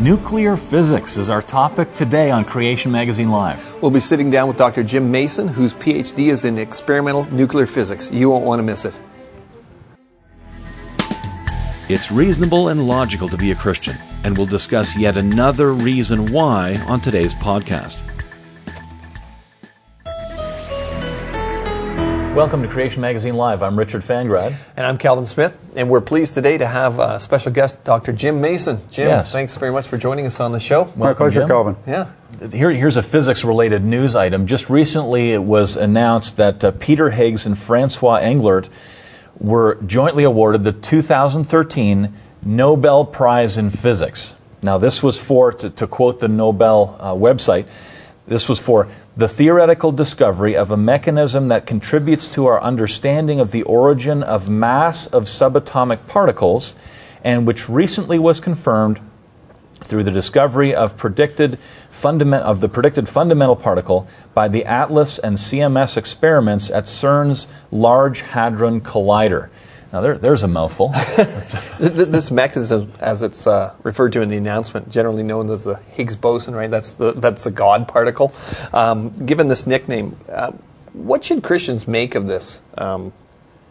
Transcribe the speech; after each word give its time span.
Nuclear 0.00 0.56
physics 0.56 1.18
is 1.18 1.28
our 1.28 1.42
topic 1.42 1.94
today 1.94 2.30
on 2.30 2.46
Creation 2.46 2.90
Magazine 2.90 3.30
Live. 3.30 3.74
We'll 3.82 3.90
be 3.90 4.00
sitting 4.00 4.30
down 4.30 4.48
with 4.48 4.56
Dr. 4.56 4.82
Jim 4.82 5.10
Mason, 5.10 5.46
whose 5.46 5.74
PhD 5.74 6.30
is 6.30 6.46
in 6.46 6.56
experimental 6.56 7.30
nuclear 7.30 7.66
physics. 7.66 8.10
You 8.10 8.30
won't 8.30 8.46
want 8.46 8.60
to 8.60 8.62
miss 8.62 8.86
it. 8.86 8.98
It's 11.90 12.10
reasonable 12.10 12.68
and 12.68 12.86
logical 12.88 13.28
to 13.28 13.36
be 13.36 13.50
a 13.50 13.54
Christian, 13.54 13.98
and 14.24 14.38
we'll 14.38 14.46
discuss 14.46 14.96
yet 14.96 15.18
another 15.18 15.74
reason 15.74 16.32
why 16.32 16.76
on 16.86 17.02
today's 17.02 17.34
podcast. 17.34 18.00
Welcome 22.34 22.62
to 22.62 22.68
Creation 22.68 23.00
Magazine 23.02 23.34
Live. 23.34 23.60
I'm 23.62 23.76
Richard 23.78 24.02
Fangrad. 24.02 24.54
And 24.76 24.86
I'm 24.86 24.96
Calvin 24.98 25.26
Smith, 25.26 25.58
and 25.76 25.90
we're 25.90 26.00
pleased 26.00 26.32
today 26.34 26.56
to 26.58 26.66
have 26.66 26.98
a 27.00 27.18
special 27.18 27.50
guest, 27.50 27.82
Dr. 27.84 28.12
Jim 28.12 28.40
Mason. 28.40 28.78
Jim, 28.90 29.08
Yes. 29.08 29.32
thanks 29.32 29.56
very 29.56 29.72
much 29.72 29.86
for 29.88 29.98
joining 29.98 30.26
us 30.26 30.38
on 30.38 30.52
the 30.52 30.60
show. 30.60 30.90
My 30.96 31.12
pleasure, 31.12 31.40
Jim. 31.40 31.48
Calvin. 31.48 31.76
Yeah. 31.86 32.06
Here, 32.52 32.70
here's 32.70 32.96
a 32.96 33.02
physics 33.02 33.44
related 33.44 33.84
news 33.84 34.14
item. 34.14 34.46
Just 34.46 34.70
recently, 34.70 35.32
it 35.32 35.42
was 35.42 35.76
announced 35.76 36.36
that 36.36 36.62
uh, 36.64 36.70
Peter 36.78 37.10
Higgs 37.10 37.46
and 37.46 37.58
Francois 37.58 38.20
Englert 38.20 38.68
were 39.38 39.74
jointly 39.86 40.22
awarded 40.24 40.62
the 40.62 40.72
2013 40.72 42.14
Nobel 42.42 43.04
Prize 43.04 43.58
in 43.58 43.70
Physics. 43.70 44.34
Now, 44.62 44.78
this 44.78 45.02
was 45.02 45.18
for, 45.18 45.52
to, 45.52 45.68
to 45.70 45.86
quote 45.86 46.20
the 46.20 46.28
Nobel 46.28 46.96
uh, 47.00 47.12
website, 47.12 47.66
this 48.30 48.48
was 48.48 48.60
for 48.60 48.86
the 49.16 49.26
theoretical 49.26 49.90
discovery 49.90 50.56
of 50.56 50.70
a 50.70 50.76
mechanism 50.76 51.48
that 51.48 51.66
contributes 51.66 52.32
to 52.32 52.46
our 52.46 52.62
understanding 52.62 53.40
of 53.40 53.50
the 53.50 53.64
origin 53.64 54.22
of 54.22 54.48
mass 54.48 55.08
of 55.08 55.24
subatomic 55.24 56.06
particles 56.06 56.76
and 57.24 57.44
which 57.44 57.68
recently 57.68 58.20
was 58.20 58.38
confirmed 58.38 59.00
through 59.82 60.04
the 60.04 60.12
discovery 60.12 60.72
of 60.72 60.96
predicted 60.96 61.58
fundament 61.90 62.44
of 62.44 62.60
the 62.60 62.68
predicted 62.68 63.08
fundamental 63.08 63.56
particle 63.56 64.06
by 64.32 64.46
the 64.46 64.64
ATLAS 64.64 65.18
and 65.18 65.36
CMS 65.36 65.96
experiments 65.96 66.70
at 66.70 66.84
CERN's 66.84 67.48
Large 67.72 68.20
Hadron 68.20 68.80
Collider. 68.80 69.48
Now 69.92 70.00
there, 70.00 70.18
there's 70.18 70.42
a 70.42 70.48
mouthful. 70.48 70.92
Th- 71.16 71.92
th- 71.92 72.08
This 72.08 72.30
mechanism, 72.30 72.92
as 73.00 73.22
it's 73.22 73.46
uh, 73.46 73.74
referred 73.82 74.12
to 74.12 74.22
in 74.22 74.28
the 74.28 74.36
announcement, 74.36 74.88
generally 74.88 75.22
known 75.24 75.50
as 75.50 75.64
the 75.64 75.76
Higgs 75.76 76.16
boson, 76.16 76.54
right? 76.54 76.70
That's 76.70 76.94
the 76.94 77.12
that's 77.12 77.42
the 77.44 77.50
God 77.50 77.88
particle. 77.88 78.32
Um, 78.72 79.10
given 79.26 79.48
this 79.48 79.66
nickname, 79.66 80.16
uh, 80.28 80.52
what 80.92 81.24
should 81.24 81.42
Christians 81.42 81.88
make 81.88 82.14
of 82.14 82.26
this 82.28 82.60
um, 82.78 83.12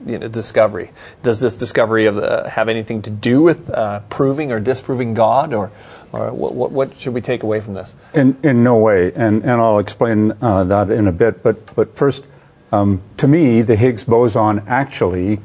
you 0.06 0.20
know, 0.20 0.28
discovery? 0.28 0.92
Does 1.24 1.40
this 1.40 1.56
discovery 1.56 2.06
of 2.06 2.16
the, 2.16 2.50
have 2.50 2.68
anything 2.68 3.02
to 3.04 3.10
do 3.10 3.42
with 3.42 3.70
uh, 3.70 4.02
proving 4.10 4.52
or 4.52 4.60
disproving 4.60 5.14
God, 5.14 5.54
or 5.54 5.72
or 6.12 6.34
what, 6.34 6.54
what, 6.54 6.72
what 6.72 7.00
should 7.00 7.14
we 7.14 7.22
take 7.22 7.44
away 7.44 7.62
from 7.62 7.76
this? 7.76 7.96
In, 8.14 8.38
in 8.44 8.64
no 8.64 8.78
way, 8.78 9.14
and, 9.14 9.44
and 9.44 9.62
I'll 9.62 9.80
explain 9.80 10.34
uh, 10.42 10.64
that 10.66 10.90
in 10.90 11.08
a 11.08 11.12
bit. 11.12 11.44
But, 11.44 11.76
but 11.76 11.96
first, 11.96 12.26
um, 12.72 13.02
to 13.18 13.28
me, 13.28 13.62
the 13.62 13.76
Higgs 13.76 14.04
boson 14.06 14.64
actually 14.68 15.40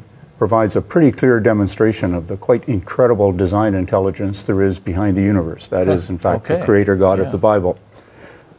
provides 0.45 0.77
a 0.77 0.83
pretty 0.83 1.11
clear 1.11 1.41
demonstration 1.41 2.12
of 2.14 2.28
the 2.28 2.37
quite 2.37 2.69
incredible 2.69 3.33
design 3.33 3.73
intelligence 3.75 4.42
there 4.42 4.61
is 4.61 4.78
behind 4.78 5.17
the 5.17 5.23
universe. 5.23 5.69
That 5.69 5.89
is, 5.89 6.11
in 6.11 6.19
fact, 6.19 6.45
Okay. 6.45 6.59
the 6.59 6.64
creator 6.67 6.97
God 6.97 7.19
Yeah. 7.19 7.25
of 7.25 7.33
the 7.33 7.39
Bible. 7.39 7.78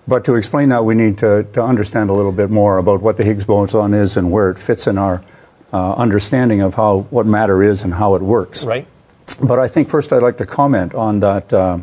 But 0.08 0.24
to 0.26 0.34
explain 0.34 0.70
that, 0.70 0.84
we 0.84 0.96
need 0.96 1.20
to, 1.20 1.44
to 1.54 1.62
understand 1.62 2.10
a 2.10 2.14
little 2.14 2.32
bit 2.32 2.50
more 2.50 2.80
about 2.80 3.04
what 3.04 3.18
the 3.18 3.24
Higgs 3.24 3.46
boson 3.46 3.94
is 3.94 4.18
and 4.18 4.32
where 4.32 4.50
it 4.50 4.58
fits 4.58 4.88
in 4.88 4.98
our 4.98 5.22
uh, 5.72 5.94
understanding 5.94 6.60
of 6.60 6.74
how 6.74 7.06
what 7.12 7.28
matter 7.28 7.62
is 7.62 7.84
and 7.84 7.94
how 7.94 8.16
it 8.16 8.24
works. 8.24 8.66
Right. 8.66 8.88
But 9.40 9.60
I 9.60 9.68
think 9.68 9.88
first 9.88 10.12
I'd 10.12 10.24
like 10.24 10.40
to 10.40 10.46
comment 10.48 10.96
on 10.96 11.20
that 11.20 11.54
uh, 11.54 11.78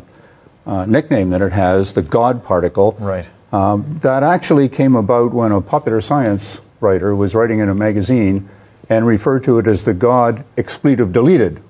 uh, 0.67 0.85
nickname 0.85 1.29
that 1.29 1.41
it 1.41 1.53
has, 1.53 1.93
the 1.93 2.01
God 2.01 2.43
particle. 2.43 2.97
Right. 2.99 3.25
Um, 3.53 3.99
that 4.01 4.21
actually 4.21 4.67
came 4.67 4.97
about 4.97 5.31
when 5.33 5.53
a 5.53 5.61
popular 5.61 6.01
science 6.01 6.59
writer 6.81 7.15
was 7.15 7.33
writing 7.33 7.59
in 7.59 7.69
a 7.69 7.75
magazine 7.75 8.49
and 8.93 9.05
refer 9.05 9.39
to 9.39 9.57
it 9.59 9.67
as 9.67 9.83
the 9.85 9.93
God 9.93 10.43
expletive 10.57 11.11
deleted 11.11 11.61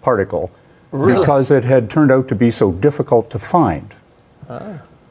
particle 0.00 0.50
Really? 0.90 1.18
because 1.20 1.50
it 1.50 1.64
had 1.64 1.90
turned 1.90 2.10
out 2.10 2.28
to 2.28 2.34
be 2.34 2.50
so 2.50 2.72
difficult 2.72 3.30
to 3.30 3.38
find. 3.38 3.94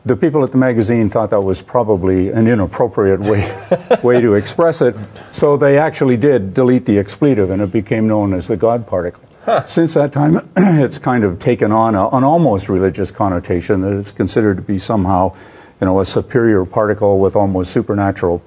The 0.04 0.16
people 0.16 0.44
at 0.44 0.52
the 0.52 0.58
magazine 0.58 1.10
thought 1.12 1.30
that 1.30 1.42
was 1.42 1.62
probably 1.62 2.30
an 2.30 2.48
inappropriate 2.48 3.20
way, 3.20 3.48
way 4.04 4.20
to 4.22 4.34
express 4.34 4.82
it, 4.82 4.96
so 5.32 5.58
they 5.58 5.78
actually 5.78 6.18
did 6.18 6.54
delete 6.56 6.86
the 6.86 6.98
expletive 6.98 7.50
and 7.52 7.62
it 7.62 7.72
became 7.72 8.08
known 8.08 8.34
as 8.34 8.48
the 8.48 8.58
God 8.58 8.86
particle. 8.88 9.24
Since 9.68 9.94
that 9.96 10.12
time, 10.12 10.50
it's 10.58 10.98
kind 11.00 11.24
of 11.24 11.40
taken 11.40 11.72
on 11.72 11.96
a, 11.96 12.08
an 12.10 12.24
almost 12.24 12.70
religious 12.70 13.10
connotation 13.12 13.82
that 13.82 13.94
it's 13.94 14.12
considered 14.12 14.58
to 14.58 14.64
be 14.64 14.78
somehow, 14.80 15.36
you 15.80 15.86
know, 15.86 16.00
a 16.00 16.06
superior 16.06 16.64
particle 16.66 17.20
with 17.20 17.36
almost 17.36 17.72
supernatural 17.72 18.42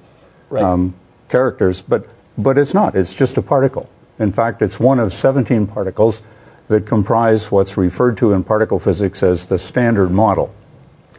Right. 0.49 0.63
um, 0.63 0.93
characters, 1.27 1.81
but 1.81 2.13
but 2.37 2.57
it's 2.57 2.73
not. 2.73 2.95
It's 2.95 3.15
just 3.15 3.37
a 3.37 3.41
particle. 3.41 3.89
In 4.19 4.31
fact, 4.31 4.61
it's 4.61 4.79
one 4.79 4.99
of 4.99 5.11
17 5.13 5.67
particles 5.67 6.21
that 6.67 6.85
comprise 6.85 7.51
what's 7.51 7.77
referred 7.77 8.17
to 8.17 8.33
in 8.33 8.43
particle 8.43 8.79
physics 8.79 9.21
as 9.21 9.45
the 9.45 9.57
standard 9.57 10.11
model. 10.11 10.53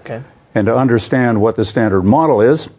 Okay. 0.01 0.23
And 0.55 0.67
to 0.67 0.77
understand 0.77 1.41
what 1.41 1.57
the 1.57 1.65
standard 1.65 2.03
model 2.03 2.41
is, 2.41 2.71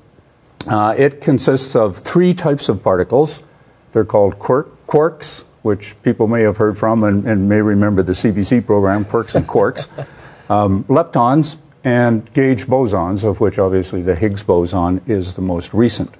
uh, 0.67 0.95
it 0.97 1.21
consists 1.21 1.75
of 1.75 1.97
three 1.97 2.33
types 2.33 2.67
of 2.67 2.83
particles. 2.83 3.43
They're 3.91 4.03
called 4.03 4.39
quirk, 4.39 4.85
quarks, 4.87 5.43
which 5.61 6.01
people 6.03 6.27
may 6.27 6.41
have 6.41 6.57
heard 6.57 6.77
from 6.77 7.03
and, 7.03 7.27
and 7.27 7.47
may 7.47 7.61
remember 7.61 8.03
the 8.03 8.13
CBC 8.13 8.65
program, 8.65 9.05
Quirks 9.05 9.35
and 9.35 9.45
Quarks, 9.45 9.87
um, 10.49 10.83
leptons, 10.85 11.57
and 11.83 12.31
gauge 12.33 12.65
bosons, 12.65 13.23
of 13.23 13.39
which 13.39 13.59
obviously 13.59 14.01
the 14.01 14.15
Higgs 14.15 14.43
boson 14.43 15.01
is 15.07 15.35
the 15.35 15.41
most 15.41 15.73
recent. 15.73 16.13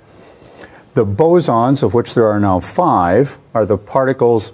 The 0.97 1.05
bosons, 1.05 1.83
of 1.83 1.93
which 1.93 2.15
there 2.15 2.25
are 2.25 2.39
now 2.39 2.59
five, 2.59 3.37
are 3.53 3.67
the 3.67 3.77
particles 3.77 4.51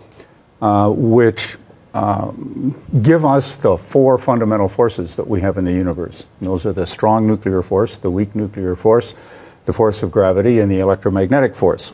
uh, 0.62 0.90
which 0.90 1.56
um, 1.94 2.76
give 3.02 3.24
us 3.24 3.56
the 3.56 3.78
four 3.78 4.18
fundamental 4.18 4.68
forces 4.68 5.16
that 5.16 5.26
we 5.26 5.40
have 5.40 5.58
in 5.58 5.64
the 5.64 5.72
universe. 5.72 6.28
And 6.42 6.50
those 6.50 6.66
are 6.66 6.74
the 6.74 6.86
strong 6.86 7.26
nuclear 7.28 7.62
force, 7.62 7.96
the 7.96 8.12
weak 8.12 8.36
nuclear 8.36 8.76
force, 8.76 9.16
the 9.64 9.72
force 9.72 10.04
of 10.04 10.12
gravity, 10.12 10.60
and 10.60 10.70
the 10.70 10.80
electromagnetic 10.80 11.56
force. 11.56 11.94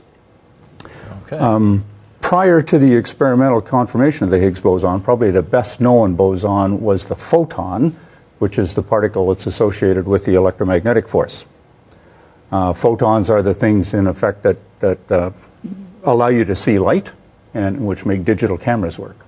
Okay. 1.28 1.38
Um, 1.38 1.86
Prior 2.20 2.64
to 2.64 2.80
the 2.80 2.96
experimental 2.96 3.62
confirmation 3.62 4.24
of 4.24 4.32
the 4.32 4.40
Higgs 4.40 4.62
boson, 4.62 5.02
probably 5.02 5.30
the 5.30 5.44
best 5.44 5.80
known 5.80 6.16
boson 6.16 6.82
was 6.82 7.08
the 7.08 7.16
photon, 7.16 7.96
which 8.40 8.58
is 8.58 8.74
the 8.74 8.82
particle 8.82 9.28
that's 9.28 9.46
associated 9.46 10.08
with 10.08 10.26
the 10.26 10.34
electromagnetic 10.34 11.08
force. 11.08 11.46
Uh, 12.52 12.74
photons 12.74 13.30
are 13.30 13.42
the 13.42 13.54
things, 13.54 13.94
in 13.94 14.08
effect, 14.08 14.44
that, 14.44 14.58
that 14.80 15.12
uh, 15.12 15.32
allow 16.04 16.28
you 16.28 16.46
to 16.46 16.56
see 16.56 16.80
light 16.80 17.12
and 17.54 17.86
which 17.86 18.06
make 18.06 18.26
digital 18.26 18.58
cameras 18.58 18.98
work. 18.98 19.26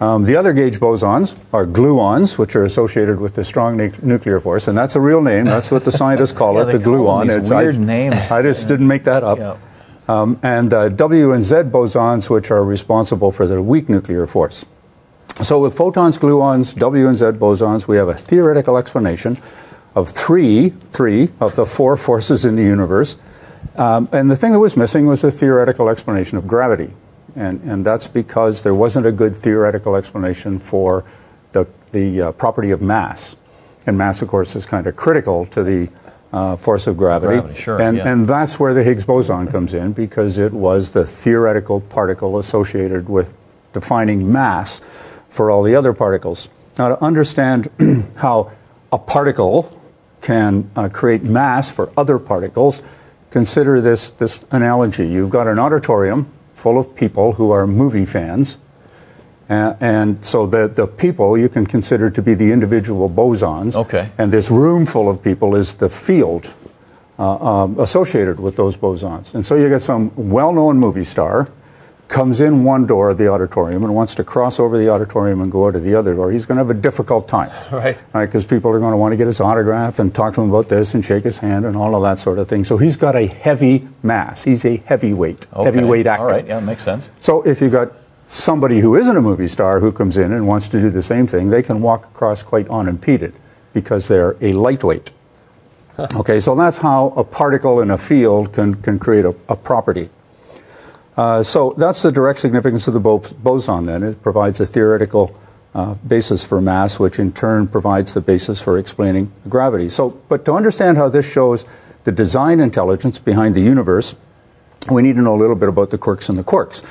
Um, 0.00 0.24
the 0.24 0.36
other 0.36 0.54
gauge 0.54 0.80
bosons 0.80 1.38
are 1.52 1.66
gluons, 1.66 2.38
which 2.38 2.56
are 2.56 2.64
associated 2.64 3.20
with 3.20 3.34
the 3.34 3.44
strong 3.44 3.76
nu- 3.76 3.92
nuclear 4.02 4.40
force, 4.40 4.66
and 4.66 4.76
that's 4.76 4.96
a 4.96 5.00
real 5.00 5.20
name. 5.20 5.44
That's 5.44 5.70
what 5.70 5.84
the 5.84 5.92
scientists 5.92 6.32
call 6.32 6.54
Yeah, 6.56 6.68
it, 6.68 6.72
the 6.72 6.78
gluon. 6.78 7.28
these 7.40 7.52
I- 7.52 7.62
weird 7.62 7.78
names. 7.78 8.30
I 8.30 8.40
just 8.40 8.66
didn't 8.66 8.86
make 8.86 9.04
that 9.04 9.22
up. 9.22 9.38
Yeah. 9.38 9.56
Um, 10.08 10.40
and 10.42 10.72
uh, 10.72 10.88
W 10.88 11.32
and 11.32 11.44
Z 11.44 11.54
bosons, 11.70 12.30
which 12.30 12.50
are 12.50 12.64
responsible 12.64 13.30
for 13.30 13.46
the 13.46 13.62
weak 13.62 13.88
nuclear 13.88 14.26
force. 14.26 14.64
So, 15.42 15.60
with 15.60 15.76
photons, 15.76 16.18
gluons, 16.18 16.74
W 16.76 17.06
and 17.06 17.16
Z 17.16 17.26
bosons, 17.38 17.86
we 17.86 17.96
have 17.96 18.08
a 18.08 18.14
theoretical 18.14 18.76
explanation 18.78 19.36
of 19.94 20.08
three, 20.10 20.70
three 20.70 21.30
of 21.40 21.56
the 21.56 21.66
four 21.66 21.96
forces 21.96 22.44
in 22.44 22.56
the 22.56 22.62
universe. 22.62 23.16
Um, 23.76 24.08
and 24.12 24.30
the 24.30 24.36
thing 24.36 24.52
that 24.52 24.58
was 24.58 24.76
missing 24.76 25.06
was 25.06 25.24
a 25.24 25.30
theoretical 25.30 25.88
explanation 25.88 26.38
of 26.38 26.46
gravity. 26.46 26.92
And, 27.36 27.60
and 27.70 27.84
that's 27.84 28.08
because 28.08 28.62
there 28.62 28.74
wasn't 28.74 29.06
a 29.06 29.12
good 29.12 29.36
theoretical 29.36 29.96
explanation 29.96 30.58
for 30.58 31.04
the, 31.52 31.68
the 31.92 32.20
uh, 32.20 32.32
property 32.32 32.70
of 32.70 32.82
mass. 32.82 33.36
And 33.86 33.96
mass, 33.96 34.22
of 34.22 34.28
course, 34.28 34.54
is 34.56 34.66
kind 34.66 34.86
of 34.86 34.96
critical 34.96 35.46
to 35.46 35.62
the 35.62 35.88
uh, 36.32 36.56
force 36.56 36.86
of 36.86 36.96
gravity. 36.96 37.40
Gravity, 37.40 37.60
sure, 37.60 37.80
and, 37.80 37.96
yeah. 37.96 38.08
and 38.08 38.26
that's 38.26 38.60
where 38.60 38.72
the 38.74 38.84
Higgs 38.84 39.04
boson 39.04 39.48
comes 39.48 39.74
in 39.74 39.92
because 39.92 40.38
it 40.38 40.52
was 40.52 40.92
the 40.92 41.04
theoretical 41.04 41.80
particle 41.80 42.38
associated 42.38 43.08
with 43.08 43.36
defining 43.72 44.30
mass 44.30 44.80
for 45.28 45.50
all 45.50 45.62
the 45.62 45.74
other 45.74 45.92
particles. 45.92 46.48
Now, 46.78 46.90
to 46.90 47.02
understand 47.02 47.68
how 48.18 48.52
a 48.92 48.98
particle 48.98 49.62
can 50.20 50.70
uh, 50.76 50.88
create 50.88 51.22
mass 51.22 51.70
for 51.70 51.92
other 51.96 52.18
particles, 52.18 52.82
consider 53.30 53.80
this, 53.80 54.10
this 54.10 54.44
analogy. 54.50 55.08
You've 55.08 55.30
got 55.30 55.46
an 55.48 55.58
auditorium 55.58 56.30
full 56.54 56.78
of 56.78 56.94
people 56.94 57.32
who 57.32 57.50
are 57.50 57.66
movie 57.66 58.04
fans. 58.04 58.58
Uh, 59.48 59.74
and 59.80 60.24
so 60.24 60.46
the, 60.46 60.68
the 60.68 60.86
people 60.86 61.36
you 61.36 61.48
can 61.48 61.66
consider 61.66 62.10
to 62.10 62.22
be 62.22 62.34
the 62.34 62.52
individual 62.52 63.10
bosons. 63.10 63.74
Okay. 63.74 64.10
And 64.18 64.30
this 64.30 64.50
room 64.50 64.86
full 64.86 65.08
of 65.08 65.22
people 65.22 65.56
is 65.56 65.74
the 65.74 65.88
field 65.88 66.54
uh, 67.18 67.64
um, 67.64 67.78
associated 67.80 68.38
with 68.38 68.56
those 68.56 68.76
bosons. 68.76 69.34
And 69.34 69.44
so 69.44 69.56
you 69.56 69.68
get 69.68 69.82
some 69.82 70.12
well 70.16 70.52
known 70.52 70.78
movie 70.78 71.04
star 71.04 71.48
comes 72.10 72.40
in 72.40 72.64
one 72.64 72.86
door 72.86 73.08
of 73.10 73.18
the 73.18 73.28
auditorium 73.28 73.84
and 73.84 73.94
wants 73.94 74.16
to 74.16 74.24
cross 74.24 74.58
over 74.58 74.76
the 74.76 74.88
auditorium 74.90 75.40
and 75.40 75.50
go 75.50 75.68
out 75.68 75.76
of 75.76 75.84
the 75.84 75.94
other 75.94 76.12
door, 76.12 76.32
he's 76.32 76.44
going 76.44 76.56
to 76.56 76.64
have 76.64 76.70
a 76.70 76.78
difficult 76.80 77.28
time. 77.28 77.50
Right. 77.70 78.02
Right, 78.12 78.26
because 78.26 78.44
people 78.44 78.72
are 78.72 78.80
going 78.80 78.90
to 78.90 78.96
want 78.96 79.12
to 79.12 79.16
get 79.16 79.28
his 79.28 79.40
autograph 79.40 80.00
and 80.00 80.12
talk 80.12 80.34
to 80.34 80.42
him 80.42 80.50
about 80.50 80.68
this 80.68 80.92
and 80.92 81.04
shake 81.04 81.22
his 81.24 81.38
hand 81.38 81.64
and 81.64 81.76
all 81.76 81.94
of 81.94 82.02
that 82.02 82.18
sort 82.18 82.38
of 82.40 82.48
thing. 82.48 82.64
So 82.64 82.76
he's 82.76 82.96
got 82.96 83.14
a 83.14 83.26
heavy 83.26 83.88
mass. 84.02 84.42
He's 84.42 84.64
a 84.64 84.78
heavyweight, 84.78 85.46
Okay. 85.54 85.64
heavyweight 85.64 86.06
actor. 86.06 86.24
All 86.24 86.30
right, 86.30 86.46
yeah, 86.46 86.58
makes 86.60 86.82
sense. 86.82 87.08
So 87.20 87.42
if 87.42 87.60
you've 87.60 87.72
got 87.72 87.92
somebody 88.28 88.80
who 88.80 88.96
isn't 88.96 89.16
a 89.16 89.20
movie 89.20 89.46
star 89.46 89.78
who 89.78 89.92
comes 89.92 90.18
in 90.18 90.32
and 90.32 90.46
wants 90.48 90.68
to 90.70 90.80
do 90.80 90.90
the 90.90 91.02
same 91.02 91.26
thing, 91.28 91.48
they 91.50 91.62
can 91.62 91.80
walk 91.80 92.04
across 92.06 92.42
quite 92.42 92.68
unimpeded 92.68 93.34
because 93.72 94.08
they're 94.08 94.36
a 94.40 94.52
lightweight. 94.52 95.10
okay, 96.16 96.40
so 96.40 96.56
that's 96.56 96.78
how 96.78 97.10
a 97.16 97.22
particle 97.22 97.80
in 97.80 97.90
a 97.92 97.96
field 97.98 98.52
can, 98.52 98.74
can 98.74 98.98
create 98.98 99.24
a, 99.24 99.34
a 99.48 99.54
property. 99.56 100.10
Uh, 101.16 101.42
so 101.42 101.74
that's 101.76 102.02
the 102.02 102.12
direct 102.12 102.38
significance 102.38 102.86
of 102.86 102.94
the 102.94 103.00
bo- 103.00 103.22
boson 103.42 103.86
then. 103.86 104.02
It 104.02 104.22
provides 104.22 104.60
a 104.60 104.66
theoretical 104.66 105.36
uh, 105.74 105.94
basis 106.06 106.44
for 106.44 106.60
mass, 106.60 106.98
which 106.98 107.18
in 107.18 107.32
turn 107.32 107.68
provides 107.68 108.14
the 108.14 108.20
basis 108.20 108.60
for 108.60 108.78
explaining 108.78 109.32
gravity. 109.48 109.88
So, 109.88 110.10
but 110.28 110.44
to 110.46 110.52
understand 110.52 110.96
how 110.96 111.08
this 111.08 111.30
shows 111.30 111.64
the 112.04 112.12
design 112.12 112.60
intelligence 112.60 113.18
behind 113.18 113.54
the 113.54 113.60
universe, 113.60 114.14
we 114.90 115.02
need 115.02 115.16
to 115.16 115.22
know 115.22 115.34
a 115.34 115.40
little 115.40 115.56
bit 115.56 115.68
about 115.68 115.90
the 115.90 115.98
quarks 115.98 116.28
and 116.28 116.38
the 116.38 116.44
quarks. 116.44 116.82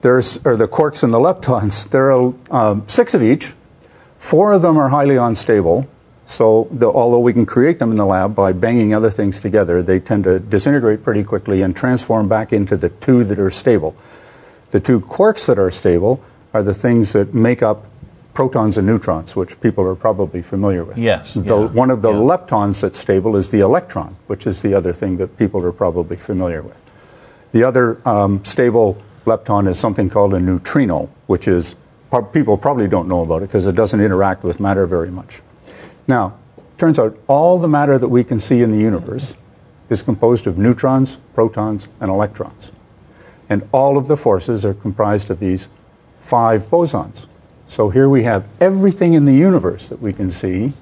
There's, 0.00 0.38
or 0.44 0.56
the 0.56 0.68
quarks 0.68 1.02
and 1.02 1.12
the 1.12 1.18
leptons. 1.18 1.88
There 1.90 2.12
are 2.12 2.34
um, 2.50 2.88
six 2.88 3.14
of 3.14 3.22
each. 3.22 3.54
Four 4.18 4.52
of 4.52 4.62
them 4.62 4.78
are 4.78 4.88
highly 4.88 5.16
unstable. 5.16 5.86
So, 6.26 6.68
the, 6.70 6.86
although 6.86 7.18
we 7.18 7.32
can 7.32 7.44
create 7.44 7.78
them 7.78 7.90
in 7.90 7.96
the 7.96 8.06
lab 8.06 8.34
by 8.34 8.52
banging 8.52 8.94
other 8.94 9.10
things 9.10 9.40
together, 9.40 9.82
they 9.82 10.00
tend 10.00 10.24
to 10.24 10.38
disintegrate 10.38 11.02
pretty 11.02 11.22
quickly 11.22 11.60
and 11.60 11.76
transform 11.76 12.28
back 12.28 12.52
into 12.52 12.76
the 12.76 12.88
two 12.88 13.24
that 13.24 13.38
are 13.38 13.50
stable. 13.50 13.94
The 14.70 14.80
two 14.80 15.00
quarks 15.00 15.46
that 15.46 15.58
are 15.58 15.70
stable 15.70 16.24
are 16.54 16.62
the 16.62 16.74
things 16.74 17.12
that 17.12 17.34
make 17.34 17.62
up 17.62 17.86
protons 18.32 18.76
and 18.76 18.86
neutrons, 18.86 19.36
which 19.36 19.60
people 19.60 19.86
are 19.86 19.94
probably 19.94 20.42
familiar 20.42 20.82
with. 20.82 20.98
Yes, 20.98 21.34
The, 21.34 21.42
yeah, 21.42 21.66
one 21.66 21.90
of 21.90 22.02
the 22.02 22.10
yeah. 22.10 22.18
leptons 22.18 22.80
that's 22.80 22.98
stable 22.98 23.36
is 23.36 23.50
the 23.50 23.60
electron, 23.60 24.16
which 24.26 24.46
is 24.46 24.62
the 24.62 24.74
other 24.74 24.92
thing 24.92 25.18
that 25.18 25.36
people 25.36 25.64
are 25.64 25.72
probably 25.72 26.16
familiar 26.16 26.62
with. 26.62 26.82
The 27.52 27.62
other 27.62 28.06
um, 28.08 28.44
stable 28.44 28.98
lepton 29.24 29.68
is 29.68 29.78
something 29.78 30.10
called 30.10 30.34
a 30.34 30.40
neutrino, 30.40 31.08
which 31.26 31.46
is 31.46 31.76
people 32.32 32.56
probably 32.56 32.88
don't 32.88 33.08
know 33.08 33.22
about 33.22 33.42
it 33.42 33.46
because 33.46 33.66
it 33.66 33.74
doesn't 33.74 34.00
interact 34.00 34.42
with 34.42 34.60
matter 34.60 34.86
very 34.86 35.10
much. 35.10 35.40
Now, 36.06 36.36
turns 36.78 36.98
out 36.98 37.18
all 37.26 37.58
the 37.58 37.68
matter 37.68 37.98
that 37.98 38.08
we 38.08 38.24
can 38.24 38.40
see 38.40 38.62
in 38.62 38.70
the 38.70 38.78
universe 38.78 39.36
is 39.88 40.02
composed 40.02 40.46
of 40.46 40.58
neutrons, 40.58 41.18
protons, 41.34 41.88
and 42.00 42.10
electrons. 42.10 42.72
And 43.48 43.68
all 43.72 43.96
of 43.96 44.08
the 44.08 44.16
forces 44.16 44.64
are 44.64 44.74
comprised 44.74 45.30
of 45.30 45.40
these 45.40 45.68
five 46.18 46.66
bosons. 46.66 47.26
So 47.68 47.90
here 47.90 48.08
we 48.08 48.24
have 48.24 48.46
everything 48.60 49.14
in 49.14 49.24
the 49.24 49.34
universe 49.34 49.88
that 49.88 50.00
we 50.00 50.12
can 50.12 50.30
see 50.30 50.72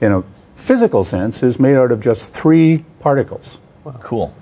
in 0.00 0.12
a 0.12 0.22
physical 0.54 1.04
sense 1.04 1.42
is 1.42 1.58
made 1.58 1.76
out 1.76 1.92
of 1.92 2.00
just 2.00 2.34
three 2.34 2.84
particles. 3.00 3.58
Cool. 4.00 4.34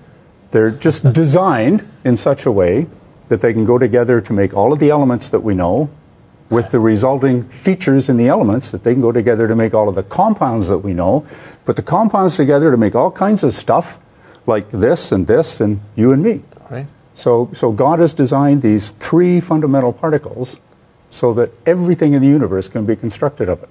They're 0.50 0.70
just 0.70 1.12
designed 1.12 1.88
in 2.04 2.16
such 2.16 2.46
a 2.46 2.52
way 2.52 2.86
that 3.28 3.40
they 3.40 3.52
can 3.52 3.64
go 3.64 3.78
together 3.78 4.20
to 4.20 4.32
make 4.32 4.54
all 4.54 4.72
of 4.72 4.78
the 4.78 4.90
elements 4.90 5.28
that 5.30 5.40
we 5.40 5.54
know 5.54 5.90
with 6.50 6.70
the 6.70 6.78
resulting 6.78 7.42
features 7.42 8.08
in 8.08 8.16
the 8.16 8.28
elements 8.28 8.70
that 8.70 8.84
they 8.84 8.92
can 8.92 9.00
go 9.00 9.12
together 9.12 9.48
to 9.48 9.56
make 9.56 9.74
all 9.74 9.88
of 9.88 9.94
the 9.94 10.02
compounds 10.02 10.68
that 10.68 10.78
we 10.78 10.92
know, 10.92 11.26
put 11.64 11.76
the 11.76 11.82
compounds 11.82 12.36
together 12.36 12.70
to 12.70 12.76
make 12.76 12.94
all 12.94 13.10
kinds 13.10 13.42
of 13.42 13.54
stuff 13.54 13.98
like 14.46 14.70
this 14.70 15.10
and 15.10 15.26
this 15.26 15.60
and 15.60 15.80
you 15.96 16.12
and 16.12 16.22
me. 16.22 16.42
Right. 16.70 16.86
So, 17.14 17.50
so 17.54 17.72
God 17.72 18.00
has 18.00 18.12
designed 18.12 18.62
these 18.62 18.90
three 18.90 19.40
fundamental 19.40 19.92
particles 19.92 20.60
so 21.10 21.32
that 21.34 21.52
everything 21.64 22.12
in 22.12 22.22
the 22.22 22.28
universe 22.28 22.68
can 22.68 22.84
be 22.84 22.96
constructed 22.96 23.48
of 23.48 23.62
it. 23.62 23.68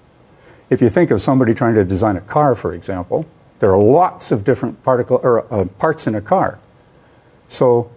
If 0.69 0.81
you 0.81 0.89
think 0.89 1.11
of 1.11 1.21
somebody 1.21 1.53
trying 1.53 1.75
to 1.75 1.83
design 1.83 2.15
a 2.15 2.21
car, 2.21 2.55
for 2.55 2.73
example, 2.73 3.25
there 3.59 3.71
are 3.71 3.81
lots 3.81 4.31
of 4.31 4.43
different 4.43 4.81
particle 4.81 5.19
or 5.21 5.53
uh, 5.53 5.65
parts 5.65 6.07
in 6.07 6.15
a 6.15 6.21
car. 6.21 6.59
So, 7.47 7.91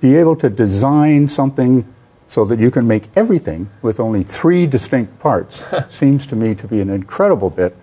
be 0.00 0.14
able 0.16 0.36
to 0.36 0.48
design 0.48 1.28
something 1.28 1.84
so 2.26 2.44
that 2.44 2.58
you 2.58 2.70
can 2.70 2.86
make 2.86 3.08
everything 3.16 3.70
with 3.82 4.00
only 4.00 4.22
three 4.22 4.66
distinct 4.66 5.18
parts 5.18 5.64
seems 5.88 6.26
to 6.26 6.36
me 6.36 6.54
to 6.54 6.66
be 6.66 6.80
an 6.80 6.90
incredible 6.90 7.50
bit 7.50 7.76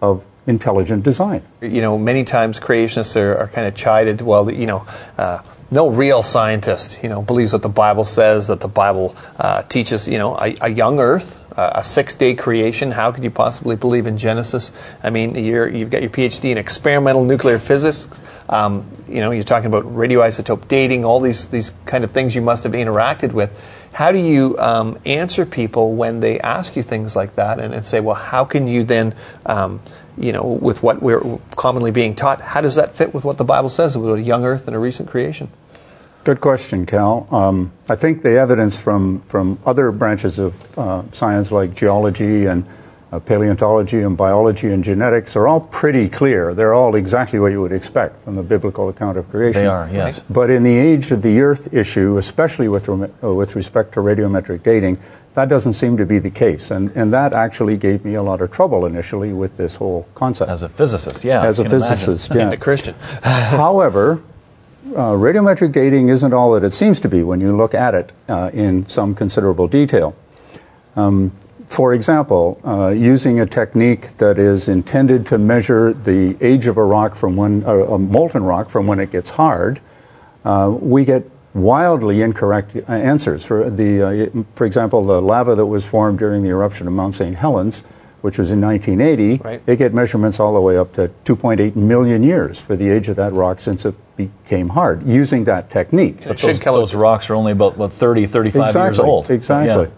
of 0.00 0.24
intelligent 0.46 1.02
design. 1.02 1.42
you 1.60 1.80
know, 1.80 1.98
many 1.98 2.24
times 2.24 2.58
creationists 2.58 3.16
are, 3.16 3.36
are 3.36 3.48
kind 3.48 3.66
of 3.66 3.74
chided. 3.74 4.20
Well, 4.20 4.50
you 4.50 4.66
know, 4.66 4.86
uh, 5.18 5.42
no 5.70 5.88
real 5.88 6.22
scientist, 6.22 7.02
you 7.02 7.08
know, 7.08 7.22
believes 7.22 7.52
what 7.52 7.62
the 7.62 7.68
Bible 7.68 8.04
says. 8.04 8.48
That 8.48 8.60
the 8.60 8.68
Bible 8.68 9.14
uh, 9.38 9.62
teaches, 9.62 10.08
you 10.08 10.18
know, 10.18 10.36
a, 10.36 10.56
a 10.62 10.68
young 10.68 10.98
Earth, 10.98 11.38
uh, 11.56 11.72
a 11.74 11.84
six-day 11.84 12.34
creation. 12.34 12.92
How 12.92 13.12
could 13.12 13.24
you 13.24 13.30
possibly 13.30 13.76
believe 13.76 14.06
in 14.06 14.18
Genesis? 14.18 14.72
I 15.02 15.10
mean, 15.10 15.34
you're, 15.34 15.68
you've 15.68 15.90
got 15.90 16.02
your 16.02 16.10
PhD 16.10 16.50
in 16.50 16.58
experimental 16.58 17.24
nuclear 17.24 17.58
physics. 17.58 18.08
Um, 18.48 18.90
you 19.08 19.20
know, 19.20 19.30
you're 19.30 19.44
talking 19.44 19.66
about 19.66 19.84
radioisotope 19.84 20.68
dating. 20.68 21.04
All 21.04 21.20
these 21.20 21.48
these 21.48 21.72
kind 21.84 22.04
of 22.04 22.10
things 22.10 22.34
you 22.34 22.42
must 22.42 22.64
have 22.64 22.72
interacted 22.72 23.32
with. 23.32 23.50
How 23.92 24.12
do 24.12 24.18
you 24.18 24.56
um, 24.58 24.98
answer 25.04 25.44
people 25.44 25.94
when 25.94 26.20
they 26.20 26.38
ask 26.40 26.76
you 26.76 26.82
things 26.82 27.16
like 27.16 27.34
that 27.34 27.58
and, 27.58 27.74
and 27.74 27.84
say, 27.84 28.00
well, 28.00 28.14
how 28.14 28.44
can 28.44 28.68
you 28.68 28.84
then, 28.84 29.14
um, 29.46 29.80
you 30.16 30.32
know, 30.32 30.44
with 30.44 30.82
what 30.82 31.02
we're 31.02 31.38
commonly 31.56 31.90
being 31.90 32.14
taught, 32.14 32.40
how 32.40 32.60
does 32.60 32.76
that 32.76 32.94
fit 32.94 33.12
with 33.12 33.24
what 33.24 33.36
the 33.36 33.44
Bible 33.44 33.68
says 33.68 33.96
about 33.96 34.18
a 34.18 34.22
young 34.22 34.44
earth 34.44 34.68
and 34.68 34.76
a 34.76 34.78
recent 34.78 35.08
creation? 35.08 35.48
Good 36.22 36.40
question, 36.40 36.84
Cal. 36.84 37.26
Um, 37.30 37.72
I 37.88 37.96
think 37.96 38.22
the 38.22 38.32
evidence 38.32 38.78
from, 38.78 39.20
from 39.22 39.58
other 39.64 39.90
branches 39.90 40.38
of 40.38 40.78
uh, 40.78 41.02
science 41.12 41.50
like 41.50 41.74
geology 41.74 42.44
and 42.46 42.66
uh, 43.10 43.18
paleontology 43.18 44.00
and 44.00 44.16
biology 44.16 44.70
and 44.70 44.84
genetics 44.84 45.34
are 45.34 45.48
all 45.48 45.60
pretty 45.60 46.08
clear. 46.08 46.54
They're 46.54 46.74
all 46.74 46.94
exactly 46.94 47.38
what 47.38 47.52
you 47.52 47.60
would 47.60 47.72
expect 47.72 48.22
from 48.24 48.36
the 48.36 48.42
biblical 48.42 48.88
account 48.88 49.16
of 49.16 49.28
creation. 49.30 49.62
They 49.62 49.66
are, 49.66 49.88
yes. 49.90 50.20
But 50.30 50.50
in 50.50 50.62
the 50.62 50.76
age 50.76 51.10
of 51.10 51.22
the 51.22 51.40
Earth 51.40 51.72
issue, 51.72 52.18
especially 52.18 52.68
with, 52.68 52.88
uh, 52.88 53.34
with 53.34 53.56
respect 53.56 53.94
to 53.94 54.00
radiometric 54.00 54.62
dating, 54.62 54.98
that 55.34 55.48
doesn't 55.48 55.72
seem 55.72 55.96
to 55.96 56.06
be 56.06 56.18
the 56.18 56.30
case. 56.30 56.70
And, 56.70 56.90
and 56.96 57.12
that 57.12 57.32
actually 57.32 57.76
gave 57.76 58.04
me 58.04 58.14
a 58.14 58.22
lot 58.22 58.40
of 58.40 58.52
trouble 58.52 58.84
initially 58.84 59.32
with 59.32 59.56
this 59.56 59.76
whole 59.76 60.06
concept. 60.14 60.50
As 60.50 60.62
a 60.62 60.68
physicist, 60.68 61.24
yeah. 61.24 61.44
As 61.44 61.58
a 61.58 61.62
can 61.62 61.72
imagine. 61.72 61.88
physicist, 61.88 62.32
Being 62.32 62.48
yeah. 62.48 62.54
a 62.54 62.58
Christian. 62.58 62.94
However, 63.22 64.22
uh, 64.88 65.12
radiometric 65.12 65.72
dating 65.72 66.08
isn't 66.08 66.32
all 66.32 66.52
that 66.52 66.64
it 66.64 66.74
seems 66.74 67.00
to 67.00 67.08
be 67.08 67.22
when 67.22 67.40
you 67.40 67.56
look 67.56 67.74
at 67.74 67.94
it 67.94 68.12
uh, 68.28 68.50
in 68.52 68.88
some 68.88 69.14
considerable 69.14 69.68
detail. 69.68 70.16
Um, 70.96 71.32
for 71.66 71.94
example, 71.94 72.60
uh, 72.64 72.88
using 72.88 73.38
a 73.40 73.46
technique 73.46 74.16
that 74.16 74.38
is 74.38 74.68
intended 74.68 75.26
to 75.26 75.38
measure 75.38 75.92
the 75.92 76.36
age 76.40 76.66
of 76.66 76.76
a 76.76 76.82
rock 76.82 77.14
from 77.14 77.36
when 77.36 77.64
uh, 77.64 77.74
a 77.74 77.98
molten 77.98 78.42
rock 78.42 78.70
from 78.70 78.86
when 78.86 78.98
it 78.98 79.12
gets 79.12 79.30
hard, 79.30 79.80
uh, 80.44 80.74
we 80.80 81.04
get 81.04 81.30
wildly 81.54 82.22
incorrect 82.22 82.74
uh, 82.74 82.92
answers. 82.92 83.44
For 83.44 83.70
the, 83.70 84.44
for 84.54 84.66
example, 84.66 85.04
the 85.04 85.20
lava 85.22 85.54
that 85.54 85.66
was 85.66 85.86
formed 85.86 86.18
during 86.18 86.42
the 86.42 86.48
eruption 86.48 86.88
of 86.88 86.92
Mount 86.92 87.14
St. 87.14 87.36
Helens, 87.36 87.84
which 88.22 88.38
was 88.38 88.52
in 88.52 88.60
1980, 88.60 89.40
Right. 89.42 89.64
they 89.66 89.76
get 89.76 89.94
measurements 89.94 90.38
all 90.40 90.54
the 90.54 90.60
way 90.60 90.76
up 90.76 90.92
to 90.94 91.10
2.8 91.24 91.76
million 91.76 92.22
years 92.22 92.60
for 92.60 92.76
the 92.76 92.88
age 92.88 93.08
of 93.08 93.16
that 93.16 93.32
rock 93.32 93.60
since 93.60 93.84
it 93.84 93.94
became 94.16 94.68
hard 94.70 95.02
using 95.06 95.44
that 95.44 95.70
technique. 95.70 96.24
But 96.26 96.38
should 96.38 96.56
Those, 96.56 96.60
those 96.64 96.94
rocks 96.94 97.30
are 97.30 97.34
only 97.34 97.52
about, 97.52 97.76
what, 97.76 97.92
30, 97.92 98.26
35 98.26 98.66
exactly, 98.68 98.82
years 98.86 98.98
old. 98.98 99.30
Exactly. 99.30 99.84
Yeah. 99.84 99.90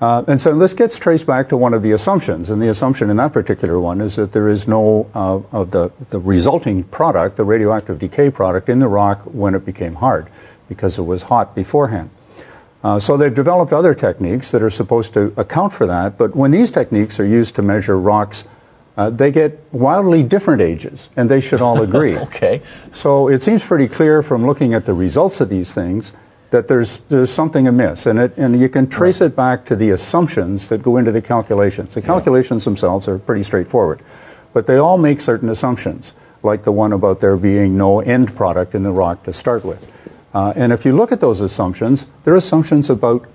Uh, 0.00 0.22
and 0.28 0.40
so 0.40 0.56
this 0.56 0.74
gets 0.74 0.96
traced 0.96 1.26
back 1.26 1.48
to 1.48 1.56
one 1.56 1.74
of 1.74 1.82
the 1.82 1.90
assumptions, 1.90 2.50
and 2.50 2.62
the 2.62 2.68
assumption 2.68 3.10
in 3.10 3.16
that 3.16 3.32
particular 3.32 3.80
one 3.80 4.00
is 4.00 4.14
that 4.14 4.30
there 4.32 4.48
is 4.48 4.68
no 4.68 5.10
uh, 5.12 5.40
of 5.50 5.72
the 5.72 5.90
the 6.10 6.20
resulting 6.20 6.84
product, 6.84 7.36
the 7.36 7.42
radioactive 7.42 7.98
decay 7.98 8.30
product, 8.30 8.68
in 8.68 8.78
the 8.78 8.86
rock 8.86 9.22
when 9.24 9.56
it 9.56 9.66
became 9.66 9.94
hard, 9.94 10.28
because 10.68 11.00
it 11.00 11.02
was 11.02 11.24
hot 11.24 11.52
beforehand. 11.52 12.10
Uh, 12.82 12.98
so 12.98 13.16
they've 13.16 13.34
developed 13.34 13.72
other 13.72 13.92
techniques 13.94 14.50
that 14.52 14.62
are 14.62 14.70
supposed 14.70 15.12
to 15.14 15.32
account 15.36 15.72
for 15.72 15.86
that, 15.86 16.16
but 16.16 16.36
when 16.36 16.50
these 16.50 16.70
techniques 16.70 17.18
are 17.18 17.26
used 17.26 17.54
to 17.56 17.62
measure 17.62 17.98
rocks, 17.98 18.44
uh, 18.96 19.10
they 19.10 19.30
get 19.30 19.60
wildly 19.72 20.22
different 20.22 20.60
ages, 20.60 21.10
and 21.16 21.28
they 21.28 21.40
should 21.40 21.60
all 21.60 21.82
agree. 21.88 22.16
Okay. 22.16 22.62
So 22.92 23.28
it 23.28 23.42
seems 23.42 23.64
pretty 23.64 23.88
clear 23.88 24.22
from 24.22 24.46
looking 24.46 24.74
at 24.74 24.84
the 24.84 24.94
results 24.94 25.40
of 25.40 25.48
these 25.48 25.72
things 25.72 26.14
that 26.50 26.66
there's 26.66 26.98
there's 27.08 27.30
something 27.30 27.68
amiss, 27.68 28.06
and 28.06 28.18
it 28.18 28.36
and 28.36 28.58
you 28.58 28.68
can 28.68 28.88
trace 28.88 29.20
it 29.20 29.36
back 29.36 29.64
to 29.66 29.76
the 29.76 29.90
assumptions 29.90 30.68
that 30.68 30.82
go 30.82 30.96
into 30.96 31.12
the 31.12 31.20
calculations. 31.20 31.94
The 31.94 32.02
calculations 32.02 32.64
themselves 32.64 33.06
are 33.06 33.18
pretty 33.18 33.42
straightforward, 33.42 34.00
but 34.52 34.66
they 34.66 34.76
all 34.76 34.98
make 34.98 35.20
certain 35.20 35.48
assumptions, 35.50 36.14
like 36.42 36.62
the 36.62 36.72
one 36.72 36.92
about 36.92 37.20
there 37.20 37.36
being 37.36 37.76
no 37.76 38.00
end 38.00 38.34
product 38.34 38.74
in 38.74 38.82
the 38.82 38.90
rock 38.90 39.24
to 39.24 39.32
start 39.32 39.64
with. 39.64 39.92
Uh, 40.34 40.52
and 40.56 40.72
if 40.72 40.84
you 40.84 40.92
look 40.92 41.10
at 41.12 41.20
those 41.20 41.40
assumptions, 41.40 42.06
they're 42.24 42.36
assumptions 42.36 42.90
about 42.90 43.26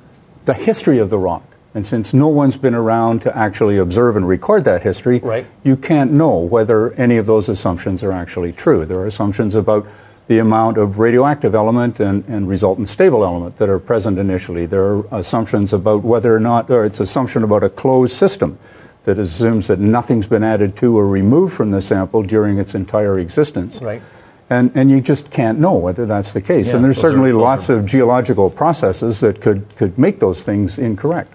the 0.45 0.53
history 0.53 0.99
of 0.99 1.09
the 1.09 1.17
rock. 1.17 1.43
And 1.75 1.85
since 1.85 2.13
no 2.13 2.27
one's 2.27 2.57
been 2.57 2.75
around 2.75 3.23
to 3.23 3.35
actually 3.35 3.77
observe 3.77 4.15
and 4.15 4.27
record 4.27 4.63
that 4.65 4.83
history, 4.83 5.19
Right. 5.19 5.45
you 5.63 5.75
can't 5.75 6.11
know 6.11 6.37
whether 6.37 6.93
any 6.93 7.17
of 7.17 7.25
those 7.25 7.49
assumptions 7.49 8.03
are 8.03 8.11
actually 8.11 8.51
true. 8.51 8.85
There 8.85 8.99
are 8.99 9.07
assumptions 9.07 9.55
about 9.55 9.87
the 10.27 10.37
amount 10.39 10.77
of 10.77 10.99
radioactive 10.99 11.55
element 11.55 11.99
and, 11.99 12.23
and 12.27 12.47
resultant 12.47 12.89
stable 12.89 13.25
element 13.25 13.57
that 13.57 13.69
are 13.69 13.79
present 13.79 14.19
initially. 14.19 14.65
There 14.65 14.83
are 14.83 15.05
assumptions 15.11 15.73
about 15.73 16.03
whether 16.03 16.33
or 16.35 16.39
not, 16.39 16.69
or 16.69 16.85
it's 16.85 16.99
assumption 16.99 17.43
about 17.43 17.63
a 17.63 17.69
closed 17.69 18.13
system 18.13 18.57
that 19.05 19.17
assumes 19.17 19.67
that 19.67 19.79
nothing's 19.79 20.27
been 20.27 20.43
added 20.43 20.77
to 20.77 20.97
or 20.97 21.07
removed 21.07 21.53
from 21.53 21.71
the 21.71 21.81
sample 21.81 22.21
during 22.23 22.57
its 22.57 22.73
entire 22.73 23.19
existence. 23.19 23.81
Right. 23.81 24.01
And, 24.49 24.71
and 24.75 24.91
you 24.91 24.99
just 25.01 25.31
can't 25.31 25.59
know 25.59 25.73
whether 25.73 26.05
that's 26.05 26.33
the 26.33 26.41
case. 26.41 26.67
Yeah, 26.67 26.75
and 26.75 26.85
there's 26.85 26.97
those 26.97 27.05
are- 27.05 27.07
certainly 27.09 27.31
lots 27.31 27.69
are- 27.69 27.77
of 27.79 27.85
geological 27.85 28.49
processes 28.49 29.19
that 29.21 29.41
could, 29.41 29.65
could 29.77 29.97
make 29.97 30.19
those 30.19 30.43
things 30.43 30.77
incorrect. 30.77 31.31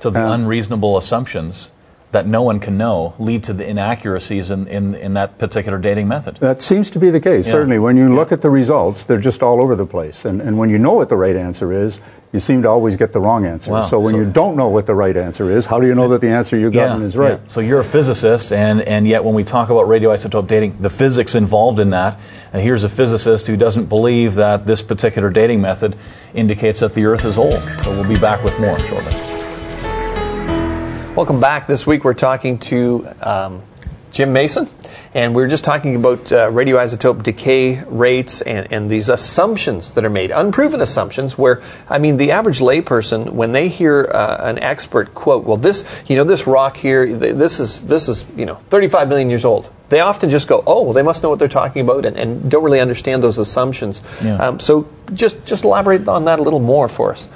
So 0.00 0.10
the 0.10 0.20
Uh, 0.20 0.32
unreasonable 0.34 0.96
assumptions 0.98 1.70
that 2.12 2.26
no 2.26 2.42
one 2.42 2.60
can 2.60 2.76
know 2.78 3.14
lead 3.18 3.42
to 3.44 3.52
the 3.54 3.66
inaccuracies 3.66 4.50
in, 4.50 4.66
in, 4.68 4.94
in 4.94 5.14
that 5.14 5.38
particular 5.38 5.78
dating 5.78 6.06
method. 6.08 6.36
That 6.36 6.62
seems 6.62 6.90
to 6.90 6.98
be 6.98 7.08
the 7.10 7.20
case, 7.20 7.46
Yeah. 7.46 7.52
certainly. 7.52 7.78
When 7.78 7.96
you 7.96 8.14
look 8.14 8.32
at 8.32 8.42
the 8.42 8.50
results, 8.50 9.04
they're 9.04 9.16
just 9.18 9.42
all 9.42 9.62
over 9.62 9.74
the 9.74 9.86
place. 9.86 10.24
And, 10.26 10.40
and 10.42 10.58
when 10.58 10.68
you 10.68 10.76
know 10.78 10.92
what 10.92 11.08
the 11.08 11.16
right 11.16 11.34
answer 11.36 11.72
is, 11.72 12.00
you 12.32 12.38
seem 12.40 12.62
to 12.62 12.68
always 12.68 12.96
get 12.96 13.12
the 13.12 13.20
wrong 13.20 13.44
answer. 13.46 13.70
Wow. 13.72 13.82
So 13.82 13.98
when 13.98 14.14
So- 14.14 14.20
you 14.20 14.30
don't 14.30 14.56
know 14.56 14.68
what 14.68 14.84
the 14.86 14.94
right 14.94 15.16
answer 15.16 15.50
is, 15.50 15.64
how 15.66 15.80
do 15.80 15.86
you 15.86 15.94
know 15.94 16.08
that 16.08 16.20
the 16.20 16.28
answer 16.28 16.56
you've 16.56 16.72
gotten 16.74 17.02
is 17.02 17.16
right? 17.16 17.40
yeah. 17.42 17.48
So 17.48 17.60
you're 17.60 17.80
a 17.80 17.84
physicist, 17.84 18.52
and, 18.52 18.82
and 18.82 19.08
yet 19.08 19.24
when 19.24 19.34
we 19.34 19.42
talk 19.44 19.70
about 19.70 19.86
radioisotope 19.86 20.46
dating, 20.48 20.76
the 20.80 20.90
physics 20.90 21.34
involved 21.34 21.78
in 21.80 21.90
that, 21.90 22.18
and 22.52 22.62
here's 22.62 22.84
a 22.84 22.88
physicist 22.90 23.46
who 23.46 23.56
doesn't 23.56 23.86
believe 23.86 24.34
that 24.34 24.66
this 24.66 24.82
particular 24.82 25.30
dating 25.30 25.62
method 25.62 25.96
indicates 26.34 26.80
that 26.80 26.92
the 26.92 27.06
Earth 27.06 27.24
is 27.24 27.38
old. 27.38 27.60
So 27.84 27.90
we'll 27.92 28.08
be 28.08 28.18
back 28.18 28.44
with 28.44 28.58
more 28.60 28.78
shortly. 28.80 29.12
Welcome 31.14 31.40
back. 31.40 31.66
This 31.66 31.86
week 31.86 32.04
we're 32.04 32.14
talking 32.14 32.58
to 32.60 33.06
um, 33.20 33.60
Jim 34.12 34.32
Mason, 34.32 34.66
and 35.12 35.34
we're 35.34 35.46
just 35.46 35.62
talking 35.62 35.94
about 35.94 36.32
uh, 36.32 36.50
radioisotope 36.50 37.22
decay 37.22 37.84
rates 37.84 38.40
and, 38.40 38.72
and 38.72 38.88
these 38.88 39.10
assumptions 39.10 39.92
that 39.92 40.06
are 40.06 40.10
made, 40.10 40.30
unproven 40.30 40.80
assumptions. 40.80 41.36
Where 41.36 41.60
I 41.90 41.98
mean, 41.98 42.16
the 42.16 42.30
average 42.30 42.60
layperson, 42.60 43.32
when 43.32 43.52
they 43.52 43.68
hear 43.68 44.10
uh, 44.10 44.38
an 44.40 44.58
expert 44.60 45.12
quote, 45.12 45.44
"Well, 45.44 45.58
this, 45.58 45.84
you 46.06 46.16
know, 46.16 46.24
this 46.24 46.46
rock 46.46 46.78
here, 46.78 47.04
th- 47.04 47.34
this 47.34 47.60
is 47.60 47.82
this 47.82 48.08
is 48.08 48.24
you 48.34 48.46
know 48.46 48.54
35 48.54 49.08
million 49.10 49.28
years 49.28 49.44
old," 49.44 49.68
they 49.90 50.00
often 50.00 50.30
just 50.30 50.48
go, 50.48 50.64
"Oh, 50.66 50.82
well, 50.82 50.94
they 50.94 51.02
must 51.02 51.22
know 51.22 51.28
what 51.28 51.38
they're 51.38 51.46
talking 51.46 51.82
about," 51.82 52.06
and, 52.06 52.16
and 52.16 52.50
don't 52.50 52.64
really 52.64 52.80
understand 52.80 53.22
those 53.22 53.36
assumptions. 53.36 54.00
Yeah. 54.24 54.36
Um, 54.36 54.60
so 54.60 54.88
just 55.12 55.44
just 55.44 55.64
elaborate 55.64 56.08
on 56.08 56.24
that 56.24 56.38
a 56.38 56.42
little 56.42 56.58
more 56.58 56.88
for 56.88 57.12
us. 57.12 57.28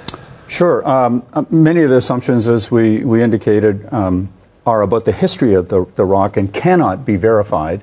Sure. 0.47 0.87
Um, 0.87 1.23
uh, 1.33 1.43
many 1.49 1.83
of 1.83 1.89
the 1.89 1.97
assumptions, 1.97 2.47
as 2.47 2.71
we, 2.71 3.03
we 3.03 3.21
indicated, 3.21 3.91
um, 3.93 4.29
are 4.65 4.81
about 4.81 5.05
the 5.05 5.11
history 5.11 5.53
of 5.53 5.69
the, 5.69 5.85
the 5.95 6.05
rock 6.05 6.37
and 6.37 6.53
cannot 6.53 7.05
be 7.05 7.15
verified. 7.15 7.81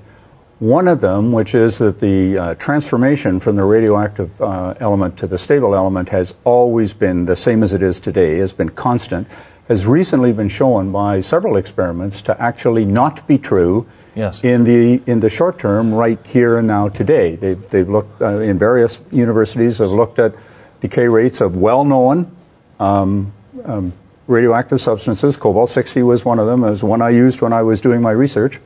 One 0.61 0.89
of 0.89 1.01
them, 1.01 1.33
which 1.33 1.55
is 1.55 1.79
that 1.79 2.01
the 2.01 2.39
uh, 2.39 2.55
transformation 2.55 3.41
from 3.41 3.57
the 3.57 3.65
radioactive 3.65 4.41
uh, 4.41 4.75
element 4.81 5.17
to 5.19 5.27
the 5.27 5.39
stable 5.39 5.75
element 5.75 6.09
has 6.11 6.35
always 6.45 6.95
been 6.95 7.25
the 7.25 7.37
same 7.37 7.63
as 7.63 7.75
it 7.75 7.83
is 7.83 8.01
today, 8.01 8.39
has 8.39 8.53
been 8.53 8.71
constant, 8.71 9.27
has 9.69 9.87
recently 9.87 10.33
been 10.33 10.49
shown 10.49 10.93
by 10.93 11.21
several 11.21 11.57
experiments 11.57 12.23
to 12.23 12.41
actually 12.41 12.85
not 12.85 13.27
be 13.27 13.39
true 13.39 13.87
Yes. 14.15 14.45
in 14.45 14.63
the 14.63 15.03
in 15.07 15.19
the 15.19 15.29
short 15.29 15.59
term, 15.59 15.93
right 15.93 16.25
here 16.25 16.57
and 16.59 16.69
now 16.69 16.89
today. 16.89 17.35
They've, 17.35 17.69
they've 17.71 17.89
looked 17.89 18.23
uh, 18.23 18.39
in 18.39 18.61
various 18.61 19.03
universities 19.11 19.79
have 19.79 19.91
looked 19.91 20.21
at 20.21 20.37
decay 20.81 21.09
rates 21.09 21.41
of 21.41 21.57
well-known 21.57 22.34
um, 22.81 23.33
um, 23.65 23.93
radioactive 24.27 24.81
substances. 24.81 25.37
Cobalt 25.37 25.71
60 25.71 26.03
was 26.03 26.25
one 26.25 26.39
of 26.39 26.47
them. 26.47 26.65
It 26.65 26.71
was 26.71 26.85
one 26.85 27.03
I 27.03 27.11
used 27.11 27.41
when 27.41 27.53
I 27.53 27.63
was 27.63 27.81
doing 27.81 28.01
my 28.01 28.11
research, 28.11 28.61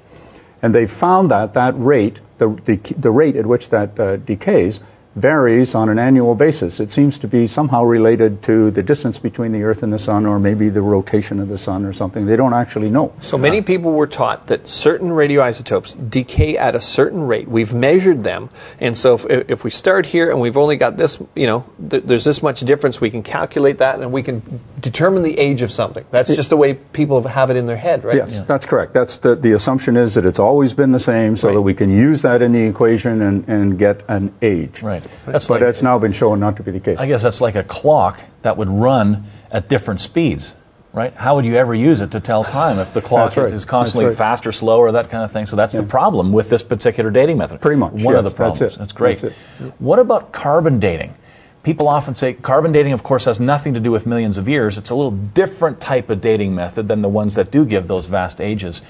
and 0.63 0.75
they 0.75 0.87
found 0.87 1.31
that 1.31 1.55
that 1.55 1.75
rate, 1.77 2.21
the 2.39 2.49
the, 2.65 2.77
the 2.97 3.11
rate 3.11 3.37
at 3.37 3.47
which 3.47 3.71
that 3.71 3.99
uh, 3.99 4.17
decays, 4.17 4.81
varies 5.19 5.75
on 5.75 5.89
an 5.89 5.99
annual 5.99 6.35
basis. 6.35 6.81
It 6.81 6.93
seems 6.93 7.19
to 7.19 7.29
be 7.29 7.47
somehow 7.47 7.85
related 7.85 8.43
to 8.45 8.71
the 8.71 8.83
distance 8.83 9.19
between 9.19 9.53
the 9.53 9.63
Earth 9.65 9.83
and 9.83 9.93
the 9.93 9.99
Sun, 9.99 10.27
or 10.27 10.39
maybe 10.39 10.69
the 10.69 10.81
rotation 10.83 11.41
of 11.41 11.49
the 11.49 11.59
Sun, 11.59 11.85
or 11.85 11.93
something. 11.93 12.27
They 12.27 12.37
don't 12.37 12.55
actually 12.55 12.91
know. 12.91 13.13
So 13.21 13.37
many 13.37 13.61
people 13.63 13.93
were 13.93 14.07
taught 14.07 14.47
that 14.47 14.69
certain 14.69 15.11
radioisotopes 15.11 16.11
decay 16.11 16.57
at 16.57 16.75
a 16.75 16.81
certain 16.81 17.27
rate. 17.27 17.49
We've 17.49 17.75
measured 17.75 18.25
them, 18.25 18.51
and 18.81 18.97
so 18.97 19.15
if, 19.15 19.51
if 19.51 19.65
we 19.65 19.71
start 19.71 20.07
here 20.07 20.31
and 20.31 20.41
we've 20.41 20.57
only 20.57 20.77
got 20.77 20.97
this, 20.97 21.21
you 21.35 21.47
know, 21.47 21.67
th- 21.91 22.05
there's 22.05 22.25
this 22.25 22.43
much 22.43 22.61
difference, 22.61 23.01
we 23.01 23.11
can 23.11 23.23
calculate 23.23 23.79
that 23.79 24.01
and 24.01 24.13
we 24.13 24.23
can 24.23 24.61
determine 24.81 25.23
the 25.23 25.39
age 25.39 25.63
of 25.63 25.73
something. 25.73 26.05
That's 26.11 26.35
just 26.35 26.51
the 26.51 26.57
way 26.57 26.75
people 26.75 27.27
have 27.27 27.51
it 27.51 27.57
in 27.57 27.67
their 27.67 27.77
head, 27.77 28.05
right? 28.05 28.17
Yes, 28.17 28.43
that's 28.43 28.65
correct. 28.67 28.95
That's 28.95 29.17
the, 29.19 29.35
the 29.35 29.53
assumption 29.53 29.97
is 29.97 30.15
that 30.15 30.25
it's 30.25 30.39
always 30.39 30.75
been 30.75 30.93
the 30.93 31.01
same, 31.01 31.35
so 31.37 31.49
Right. 31.49 31.55
that 31.55 31.63
we 31.63 31.73
can 31.75 31.91
use 31.91 32.23
that 32.23 32.43
in 32.43 32.53
the 32.53 32.61
equation 32.63 33.23
and, 33.23 33.49
and 33.49 33.79
get 33.79 34.03
an 34.09 34.35
age. 34.43 34.83
Right. 34.83 35.07
That's 35.27 35.49
but 35.49 35.61
like- 35.61 35.69
it's 35.69 35.83
now 35.83 35.99
been 35.99 36.13
shown 36.13 36.41
not 36.41 36.57
to 36.57 36.63
be 36.63 36.71
the 36.71 36.81
case. 36.81 36.99
I 36.99 37.07
guess 37.07 37.23
that's 37.23 37.41
like 37.41 37.55
a 37.55 37.63
clock 37.65 38.21
that 38.43 38.57
would 38.57 38.69
run 38.71 39.25
at 39.51 39.69
different 39.69 40.01
speeds, 40.01 40.55
right? 40.93 41.13
How 41.15 41.35
would 41.35 41.45
you 41.45 41.57
ever 41.57 41.75
use 41.75 42.01
it 42.01 42.11
to 42.13 42.21
tell 42.21 42.45
time 42.45 42.79
if 42.79 42.95
the 42.95 43.01
clock 43.01 43.37
right. 43.37 43.51
is 43.51 43.65
constantly 43.65 44.07
That's 44.07 44.19
right. 44.19 44.27
faster, 44.27 44.53
slower, 44.53 44.93
that 44.93 45.11
kind 45.11 45.25
of 45.25 45.31
thing? 45.31 45.47
So 45.47 45.57
that's 45.57 45.75
the 45.75 45.83
problem 45.83 46.33
with 46.33 46.51
this 46.51 46.63
particular 46.63 47.11
dating 47.11 47.39
method. 47.39 47.61
Pretty 47.61 47.79
much, 47.79 47.93
One 47.93 48.15
of 48.15 48.25
the 48.25 48.31
problems. 48.31 48.61
that's. 48.61 48.77
That's 48.77 48.93
great. 48.93 49.19
That's 49.19 49.35
What 49.79 49.99
about 49.99 50.33
carbon 50.33 50.79
dating? 50.81 51.15
People 51.63 51.89
often 51.89 52.15
say 52.15 52.33
carbon 52.33 52.73
dating, 52.73 52.93
of 52.93 53.03
course, 53.03 53.25
has 53.27 53.41
nothing 53.41 53.75
to 53.75 53.81
do 53.81 53.91
with 53.91 54.07
millions 54.07 54.39
of 54.39 54.49
years. 54.49 54.79
It's 54.79 54.91
a 54.91 54.95
little 54.95 55.11
different 55.11 55.81
type 55.81 56.09
of 56.09 56.21
dating 56.21 56.55
method 56.55 56.89
than 56.89 57.03
the 57.03 57.09
ones 57.09 57.35
that 57.35 57.51
do 57.51 57.67
give 57.67 57.89
those 57.89 58.07
vast 58.07 58.41
ages. 58.41 58.81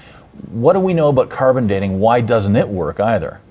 What 0.51 0.73
do 0.73 0.79
we 0.79 0.93
know 0.93 1.09
about 1.09 1.29
carbon 1.29 1.67
dating? 1.67 1.99
Why 1.99 2.21
doesn't 2.21 2.55
it 2.55 2.69
work 2.69 2.99
either? 2.99 3.41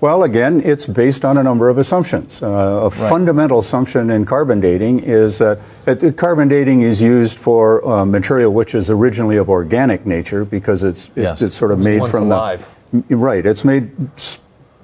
Well, 0.00 0.22
again, 0.22 0.62
it's 0.64 0.86
based 0.86 1.24
on 1.24 1.38
a 1.38 1.42
number 1.42 1.68
of 1.68 1.76
assumptions. 1.76 2.40
Uh, 2.40 2.46
a 2.84 2.90
fundamental 2.90 3.58
assumption 3.58 4.10
in 4.10 4.26
carbon 4.26 4.60
dating 4.60 5.00
is 5.00 5.38
that 5.38 5.58
uh, 5.88 6.12
carbon 6.12 6.46
dating 6.46 6.82
is 6.82 7.02
used 7.02 7.36
for 7.36 7.84
uh, 7.84 8.04
material 8.04 8.52
which 8.52 8.76
is 8.76 8.90
originally 8.90 9.38
of 9.38 9.50
organic 9.50 10.06
nature 10.06 10.44
because 10.44 10.84
it's, 10.84 11.08
it's, 11.08 11.16
Yes. 11.16 11.42
it's 11.42 11.56
sort 11.56 11.72
of 11.72 11.80
made 11.80 12.06
from 12.06 12.30
alive. 12.30 12.68
the. 12.92 13.16
Right. 13.16 13.44
It's 13.44 13.64
made 13.64 13.90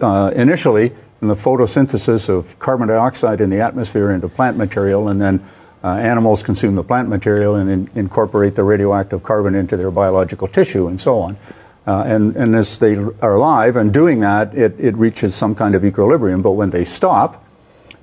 uh, 0.00 0.32
initially 0.34 0.92
in 1.22 1.28
the 1.28 1.34
photosynthesis 1.36 2.28
of 2.28 2.58
carbon 2.58 2.88
dioxide 2.88 3.40
in 3.40 3.50
the 3.50 3.60
atmosphere 3.60 4.10
into 4.10 4.28
plant 4.28 4.56
material, 4.56 5.08
and 5.08 5.20
then 5.22 5.44
uh, 5.84 5.88
animals 5.94 6.42
consume 6.42 6.74
the 6.74 6.82
plant 6.82 7.08
material 7.08 7.54
and 7.54 7.70
in- 7.70 7.90
incorporate 7.94 8.56
the 8.56 8.64
radioactive 8.64 9.22
carbon 9.22 9.54
into 9.54 9.76
their 9.76 9.92
biological 9.92 10.48
tissue 10.48 10.88
and 10.88 11.00
so 11.00 11.20
on. 11.20 11.36
Uh, 11.86 12.02
and, 12.06 12.34
and 12.36 12.54
as 12.56 12.78
they 12.78 12.96
are 12.96 13.34
alive 13.34 13.76
and 13.76 13.92
doing 13.92 14.20
that, 14.20 14.54
it, 14.54 14.74
it 14.78 14.96
reaches 14.96 15.34
some 15.34 15.54
kind 15.54 15.74
of 15.74 15.84
equilibrium. 15.84 16.40
But 16.40 16.52
when 16.52 16.70
they 16.70 16.84
stop, 16.84 17.44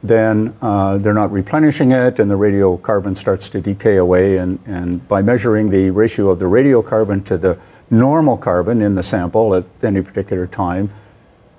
then 0.04 0.56
uh, 0.62 0.98
they're 0.98 1.14
not 1.16 1.32
replenishing 1.32 1.92
it, 1.92 2.20
and 2.20 2.30
the 2.30 2.38
radiocarbon 2.38 3.18
starts 3.18 3.50
to 3.50 3.62
decay 3.62 3.98
away. 3.98 4.38
And, 4.38 4.60
and 4.66 5.08
by 5.08 5.22
measuring 5.22 5.70
the 5.72 5.90
ratio 5.90 6.30
of 6.30 6.40
the 6.40 6.46
radiocarbon 6.46 7.26
to 7.26 7.38
the 7.38 7.58
normal 7.90 8.38
carbon 8.38 8.82
in 8.82 8.96
the 8.96 9.04
sample 9.04 9.56
at 9.56 9.66
any 9.84 10.02
particular 10.02 10.46
time, 10.48 10.92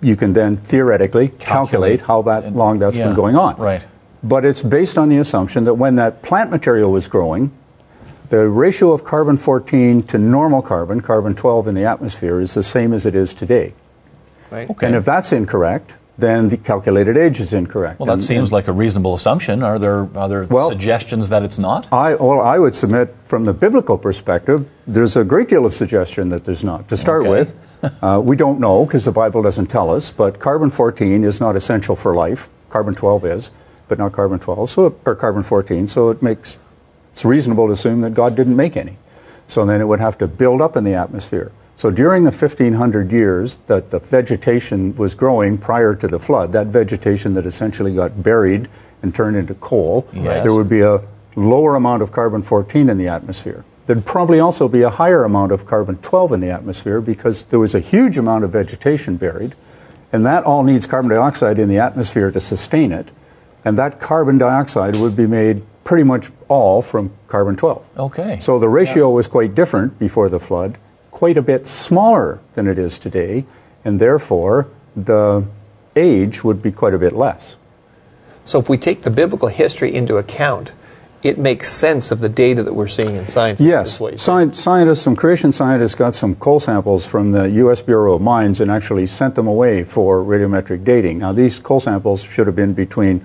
you 0.00 0.16
can 0.16 0.32
then 0.32 0.56
theoretically 0.56 1.28
calculate, 1.28 2.00
Calculate. 2.00 2.00
how 2.02 2.22
that 2.22 2.54
long 2.54 2.78
that's 2.78 2.96
Yeah, 2.96 3.06
been 3.06 3.14
going 3.16 3.36
on. 3.36 3.56
right. 3.56 3.82
But 4.24 4.44
it's 4.44 4.62
based 4.62 4.98
on 4.98 5.08
the 5.08 5.18
assumption 5.18 5.64
that 5.64 5.74
when 5.74 5.96
that 5.96 6.22
plant 6.22 6.50
material 6.50 6.92
was 6.92 7.08
growing, 7.08 7.50
the 8.32 8.48
ratio 8.48 8.92
of 8.92 9.04
carbon 9.04 9.36
14 9.36 10.04
to 10.04 10.16
normal 10.16 10.62
carbon, 10.62 11.02
carbon 11.02 11.34
12 11.34 11.68
in 11.68 11.74
the 11.74 11.84
atmosphere, 11.84 12.40
is 12.40 12.54
the 12.54 12.62
same 12.62 12.94
as 12.94 13.04
it 13.04 13.14
is 13.14 13.34
today. 13.34 13.74
Right? 14.50 14.70
Okay. 14.70 14.86
And 14.86 14.96
if 14.96 15.04
that's 15.04 15.32
incorrect, 15.34 15.96
then 16.16 16.48
the 16.48 16.56
calculated 16.56 17.18
age 17.18 17.40
is 17.40 17.52
incorrect. 17.52 18.00
Well, 18.00 18.06
that 18.06 18.14
And- 18.14 18.24
seems 18.24 18.48
and 18.48 18.52
like 18.52 18.68
a 18.68 18.72
reasonable 18.72 19.12
assumption. 19.14 19.62
Are 19.62 19.78
there 19.78 20.08
other 20.16 20.46
Well- 20.48 20.70
suggestions 20.70 21.28
that 21.28 21.42
it's 21.42 21.58
not? 21.58 21.86
I, 21.92 22.14
well, 22.14 22.40
I 22.40 22.58
would 22.58 22.74
submit 22.74 23.14
from 23.26 23.44
the 23.44 23.52
biblical 23.52 23.98
perspective, 23.98 24.64
there's 24.86 25.14
a 25.14 25.24
great 25.24 25.50
deal 25.50 25.66
of 25.66 25.74
suggestion 25.74 26.30
that 26.30 26.46
there's 26.46 26.64
not. 26.64 26.88
To 26.88 26.96
start 26.96 27.22
Okay. 27.22 27.30
with, 27.30 27.52
uh, 28.02 28.18
we 28.24 28.34
don't 28.36 28.60
know 28.60 28.86
because 28.86 29.04
the 29.04 29.12
Bible 29.12 29.42
doesn't 29.42 29.66
tell 29.66 29.90
us, 29.90 30.10
but 30.10 30.38
carbon 30.38 30.70
14 30.70 31.22
is 31.22 31.38
not 31.38 31.54
essential 31.54 31.96
for 31.96 32.14
life. 32.14 32.48
Carbon 32.70 32.94
12 32.94 33.26
is, 33.26 33.50
but 33.88 33.98
not 33.98 34.12
carbon 34.12 34.38
12, 34.38 34.70
so 34.70 34.94
or 35.04 35.14
carbon 35.14 35.42
14. 35.42 35.86
So 35.86 36.08
it 36.08 36.22
makes 36.22 36.56
it's 37.12 37.25
reasonable 37.25 37.66
to 37.66 37.73
assume 37.73 38.00
that 38.02 38.14
God 38.14 38.37
didn't 38.37 38.57
make 38.57 38.76
any. 38.76 38.97
So 39.49 39.64
then 39.66 39.81
it 39.81 39.85
would 39.85 40.00
have 40.00 40.19
to 40.19 40.26
build 40.26 40.61
up 40.61 40.76
in 40.76 40.85
the 40.85 40.95
atmosphere. 40.95 41.52
So 41.76 41.90
during 41.90 42.25
the 42.25 42.31
1500 42.31 43.11
years 43.11 43.59
that 43.66 43.90
the 43.90 43.99
vegetation 43.99 44.95
was 44.97 45.14
growing 45.14 45.59
prior 45.59 45.95
to 45.97 46.07
the 46.07 46.19
flood, 46.19 46.52
that 46.52 46.69
vegetation 46.69 47.35
that 47.35 47.45
essentially 47.47 47.95
got 47.95 48.23
buried 48.23 48.69
and 49.02 49.14
turned 49.14 49.37
into 49.37 49.54
coal, 49.54 50.07
Yes. 50.12 50.42
there 50.45 50.54
would 50.54 50.69
be 50.69 50.81
a 50.81 51.00
lower 51.35 51.75
amount 51.75 52.02
of 52.02 52.12
carbon 52.12 52.42
14 52.42 52.88
in 52.88 52.99
the 52.99 53.09
atmosphere. 53.09 53.64
There'd 53.87 54.04
probably 54.04 54.38
also 54.38 54.69
be 54.69 54.83
a 54.83 54.90
higher 54.90 55.25
amount 55.25 55.50
of 55.50 55.66
carbon 55.66 55.97
12 55.97 56.33
in 56.33 56.40
the 56.40 56.50
atmosphere 56.50 57.00
because 57.00 57.42
there 57.45 57.59
was 57.59 57.75
a 57.75 57.81
huge 57.81 58.16
amount 58.16 58.45
of 58.45 58.50
vegetation 58.52 59.16
buried, 59.16 59.54
and 60.12 60.25
that 60.25 60.45
all 60.45 60.62
needs 60.62 60.87
carbon 60.87 61.11
dioxide 61.11 61.59
in 61.59 61.69
the 61.69 61.78
atmosphere 61.78 62.31
to 62.31 62.38
sustain 62.40 62.92
it. 62.92 63.09
And 63.64 63.76
that 63.76 63.99
carbon 63.99 64.38
dioxide 64.38 64.97
would 64.97 65.16
be 65.16 65.26
made 65.26 65.62
pretty 65.84 66.04
much 66.04 66.30
all 66.48 66.82
from 66.82 67.12
carbon 67.28 67.56
12. 67.56 67.84
Okay. 67.98 68.38
So 68.40 68.58
the 68.58 68.68
ratio 68.68 69.10
was 69.10 69.26
quite 69.26 69.54
different 69.54 69.98
before 69.98 70.28
the 70.28 70.40
flood, 70.40 70.78
quite 71.10 71.36
a 71.36 71.42
bit 71.42 71.66
smaller 71.66 72.40
than 72.54 72.66
it 72.66 72.78
is 72.78 72.98
today, 72.98 73.44
and 73.84 74.00
therefore 74.00 74.68
the 74.94 75.44
age 75.96 76.44
would 76.44 76.62
be 76.62 76.70
quite 76.70 76.94
a 76.94 76.98
bit 76.98 77.12
less. 77.12 77.56
So 78.44 78.58
if 78.58 78.68
we 78.68 78.76
take 78.76 79.02
the 79.02 79.10
biblical 79.10 79.48
history 79.48 79.94
into 79.94 80.16
account, 80.16 80.72
it 81.22 81.38
makes 81.38 81.70
sense 81.70 82.10
of 82.10 82.18
the 82.18 82.28
data 82.28 82.64
that 82.64 82.74
we're 82.74 82.88
seeing 82.88 83.14
in 83.14 83.26
science. 83.28 83.60
Yes, 83.60 84.00
Sci- 84.00 84.52
scientists, 84.52 85.02
some 85.02 85.14
creation 85.14 85.52
scientists 85.52 85.94
got 85.94 86.16
some 86.16 86.34
coal 86.34 86.58
samples 86.58 87.06
from 87.06 87.30
the 87.30 87.48
U.S. 87.50 87.80
Bureau 87.80 88.14
of 88.14 88.22
Mines 88.22 88.60
and 88.60 88.70
actually 88.70 89.06
sent 89.06 89.36
them 89.36 89.46
away 89.46 89.84
for 89.84 90.18
radiometric 90.24 90.82
dating. 90.82 91.18
Now, 91.18 91.32
these 91.32 91.60
coal 91.60 91.78
samples 91.78 92.22
should 92.24 92.48
have 92.48 92.56
been 92.56 92.74
between 92.74 93.24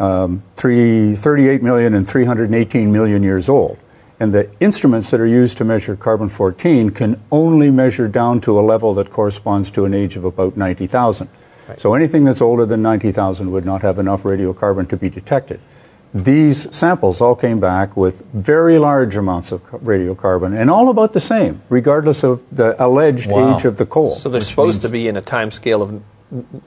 um, 0.00 0.42
three, 0.56 1.14
38 1.14 1.62
million 1.62 1.94
and 1.94 2.08
318 2.08 2.90
million 2.90 3.22
years 3.22 3.48
old. 3.48 3.78
And 4.18 4.34
the 4.34 4.50
instruments 4.60 5.10
that 5.12 5.20
are 5.20 5.26
used 5.26 5.56
to 5.58 5.64
measure 5.64 5.96
carbon 5.96 6.28
14 6.28 6.90
can 6.90 7.20
only 7.30 7.70
measure 7.70 8.08
down 8.08 8.40
to 8.42 8.58
a 8.58 8.60
level 8.60 8.92
that 8.94 9.10
corresponds 9.10 9.70
to 9.72 9.84
an 9.84 9.94
age 9.94 10.16
of 10.16 10.24
about 10.24 10.56
90,000. 10.56 11.28
Right. 11.68 11.80
So 11.80 11.94
anything 11.94 12.24
that's 12.24 12.42
older 12.42 12.66
than 12.66 12.82
90,000 12.82 13.50
would 13.50 13.64
not 13.64 13.82
have 13.82 13.98
enough 13.98 14.24
radiocarbon 14.24 14.88
to 14.90 14.96
be 14.96 15.08
detected. 15.08 15.60
These 16.12 16.74
samples 16.74 17.20
all 17.20 17.36
came 17.36 17.60
back 17.60 17.96
with 17.96 18.24
very 18.34 18.78
large 18.78 19.16
amounts 19.16 19.52
of 19.52 19.62
radiocarbon 19.70 20.58
and 20.58 20.68
all 20.68 20.90
about 20.90 21.12
the 21.12 21.20
same, 21.20 21.62
regardless 21.68 22.24
of 22.24 22.42
the 22.50 22.74
alleged 22.84 23.30
wow. 23.30 23.56
age 23.56 23.64
of 23.64 23.76
the 23.76 23.86
coal. 23.86 24.10
So 24.10 24.28
they're 24.28 24.40
supposed 24.40 24.82
to 24.82 24.88
be 24.88 25.06
in 25.06 25.16
a 25.16 25.22
time 25.22 25.52
scale 25.52 25.82
of, 25.82 26.02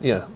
you 0.01 0.15
know, 0.15 0.27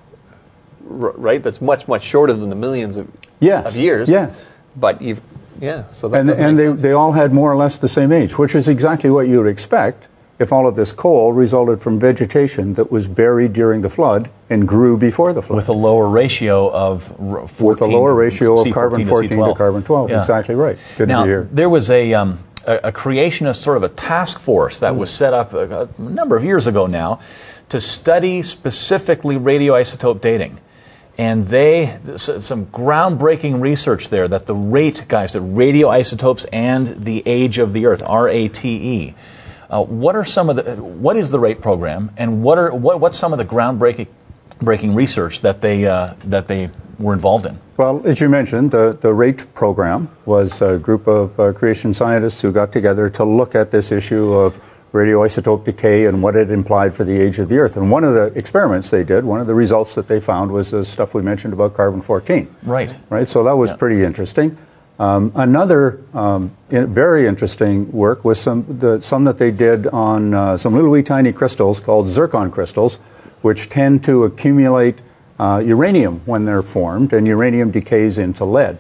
right? 0.88 1.42
That's 1.42 1.62
much, 1.62 1.88
much 1.88 2.04
shorter 2.04 2.34
than 2.34 2.50
the 2.50 2.56
millions 2.56 2.98
of, 2.98 3.12
yes. 3.40 3.68
of 3.68 3.78
years. 3.78 4.10
Yes. 4.10 4.48
But 4.76 5.02
you've, 5.02 5.22
yeah, 5.60 5.88
so 5.88 6.08
that 6.10 6.20
And, 6.20 6.30
and 6.30 6.60
they, 6.60 6.72
they 6.72 6.92
all 6.92 7.14
had 7.14 7.34
more 7.34 7.52
or 7.52 7.56
less 7.56 7.78
the 7.78 7.88
same 7.88 8.12
age, 8.12 8.38
which 8.38 8.56
is 8.56 8.68
exactly 8.68 9.10
what 9.10 9.28
you 9.28 9.38
would 9.40 9.50
expect 9.50 10.08
if 10.40 10.54
all 10.54 10.68
of 10.68 10.76
this 10.76 10.92
coal 10.92 11.34
resulted 11.34 11.82
from 11.82 12.00
vegetation 12.00 12.74
that 12.76 12.92
was 12.92 13.08
buried 13.08 13.54
during 13.54 13.82
the 13.82 13.90
flood 13.90 14.30
and 14.50 14.68
grew 14.68 14.96
before 14.96 15.34
the 15.34 15.42
flood. 15.42 15.58
With 15.58 15.70
a 15.70 15.74
lower 15.74 16.08
ratio 16.08 16.72
of 16.72 17.04
14, 17.04 17.52
With 17.60 17.82
a 17.82 17.88
lower 17.88 18.14
ratio 18.14 18.62
of 18.62 18.72
carbon 18.72 19.06
14 19.06 19.30
to, 19.32 19.36
to 19.36 19.54
carbon 19.56 19.84
12. 19.84 20.10
Yeah. 20.12 20.20
Exactly 20.20 20.54
right. 20.54 20.78
Good 20.98 21.08
now, 21.08 21.48
there 21.52 21.70
was 21.70 21.90
a, 21.90 22.14
um, 22.14 22.40
a, 22.68 22.76
a, 22.84 22.92
creationist 22.92 23.64
sort 23.64 23.78
of 23.78 23.84
a 23.84 23.90
task 23.90 24.40
force 24.40 24.80
that 24.82 24.94
mm. 24.94 24.98
was 24.98 25.10
set 25.10 25.34
up 25.34 25.54
a, 25.54 25.90
a 25.98 26.02
number 26.02 26.38
of 26.38 26.44
years 26.44 26.68
ago 26.68 26.86
now 26.86 27.20
to 27.70 27.82
study 27.82 28.44
specifically 28.44 29.38
radioisotope 29.38 30.22
dating 30.22 30.60
and 31.18 31.46
they 31.46 31.98
some 32.16 32.68
groundbreaking 32.68 33.60
research 33.60 34.10
there 34.10 34.28
that 34.28 34.46
the 34.46 34.56
rate 34.56 35.06
guys 35.08 35.34
the 35.34 35.40
radioisotopes 35.40 36.46
and 36.54 37.06
the 37.06 37.24
age 37.26 37.58
of 37.58 37.74
the 37.74 37.86
earth 37.86 38.04
r-a-t-e 38.06 39.14
uh, 39.70 39.84
what 39.84 40.16
are 40.16 40.24
some 40.24 40.50
of 40.50 40.56
the 40.56 40.76
what 40.76 41.18
is 41.18 41.30
the 41.30 41.40
rate 41.40 41.62
program 41.62 42.12
and 42.18 42.42
what 42.44 42.58
are 42.58 42.74
what, 42.74 43.00
what's 43.00 43.18
some 43.18 43.34
of 43.34 43.40
the 43.40 43.46
groundbreaking 43.46 44.08
breaking 44.62 44.96
research 44.96 45.42
that 45.42 45.62
they 45.62 45.86
uh, 45.86 46.14
that 46.26 46.48
they 46.48 46.70
were 46.98 47.14
involved 47.14 47.46
in? 47.46 47.60
Well 47.76 48.02
as 48.06 48.22
you 48.22 48.30
mentioned 48.30 48.72
the, 48.72 48.98
the 49.00 49.14
rate 49.14 49.54
program 49.54 50.10
was 50.26 50.62
a 50.62 50.78
group 50.78 51.08
of 51.08 51.40
uh, 51.40 51.54
creation 51.54 51.94
scientists 51.94 52.42
who 52.42 52.52
got 52.52 52.72
together 52.72 53.10
to 53.10 53.24
look 53.24 53.56
at 53.56 53.72
this 53.72 53.92
issue 53.92 54.34
of 54.34 54.60
radioisotope 54.98 55.64
decay 55.64 56.06
and 56.06 56.22
what 56.22 56.36
it 56.36 56.50
implied 56.50 56.94
for 56.94 57.04
the 57.04 57.20
age 57.20 57.40
of 57.40 57.50
the 57.50 57.58
Earth. 57.58 57.78
And 57.78 57.92
one 57.92 58.04
of 58.04 58.14
the 58.14 58.26
experiments 58.38 58.90
they 58.90 59.04
did, 59.04 59.24
one 59.24 59.40
of 59.40 59.48
the 59.48 59.56
results 59.56 59.96
that 59.96 60.08
they 60.08 60.20
found 60.20 60.52
was 60.52 60.72
the 60.72 60.84
stuff 60.84 61.14
we 61.14 61.22
mentioned 61.22 61.54
about 61.54 61.74
carbon 61.74 62.02
14. 62.02 62.54
Right. 62.64 62.94
Right. 63.10 63.28
So 63.28 63.44
that 63.44 63.56
was 63.56 63.72
yeah. 63.72 63.78
pretty 63.78 64.04
interesting. 64.04 64.58
Um, 65.00 65.32
another 65.36 66.02
um, 66.14 66.52
in, 66.72 66.92
very 66.92 67.28
interesting 67.28 67.92
work 67.92 68.26
was 68.26 68.40
some, 68.40 68.66
the, 68.80 69.00
some 69.02 69.26
that 69.26 69.38
they 69.38 69.52
did 69.52 69.86
on 69.88 70.34
uh, 70.34 70.58
some 70.58 70.74
little 70.74 70.90
wee 70.90 71.04
tiny 71.04 71.32
crystals 71.32 71.80
called 71.80 72.08
zircon 72.08 72.50
crystals, 72.50 72.96
which 73.42 73.70
tend 73.70 74.04
to 74.06 74.24
accumulate 74.24 75.02
uh, 75.40 75.62
uranium 75.64 76.22
when 76.26 76.46
they're 76.46 76.64
formed, 76.64 77.14
and 77.14 77.28
uranium 77.28 77.70
decays 77.70 78.18
into 78.18 78.44
lead. 78.44 78.80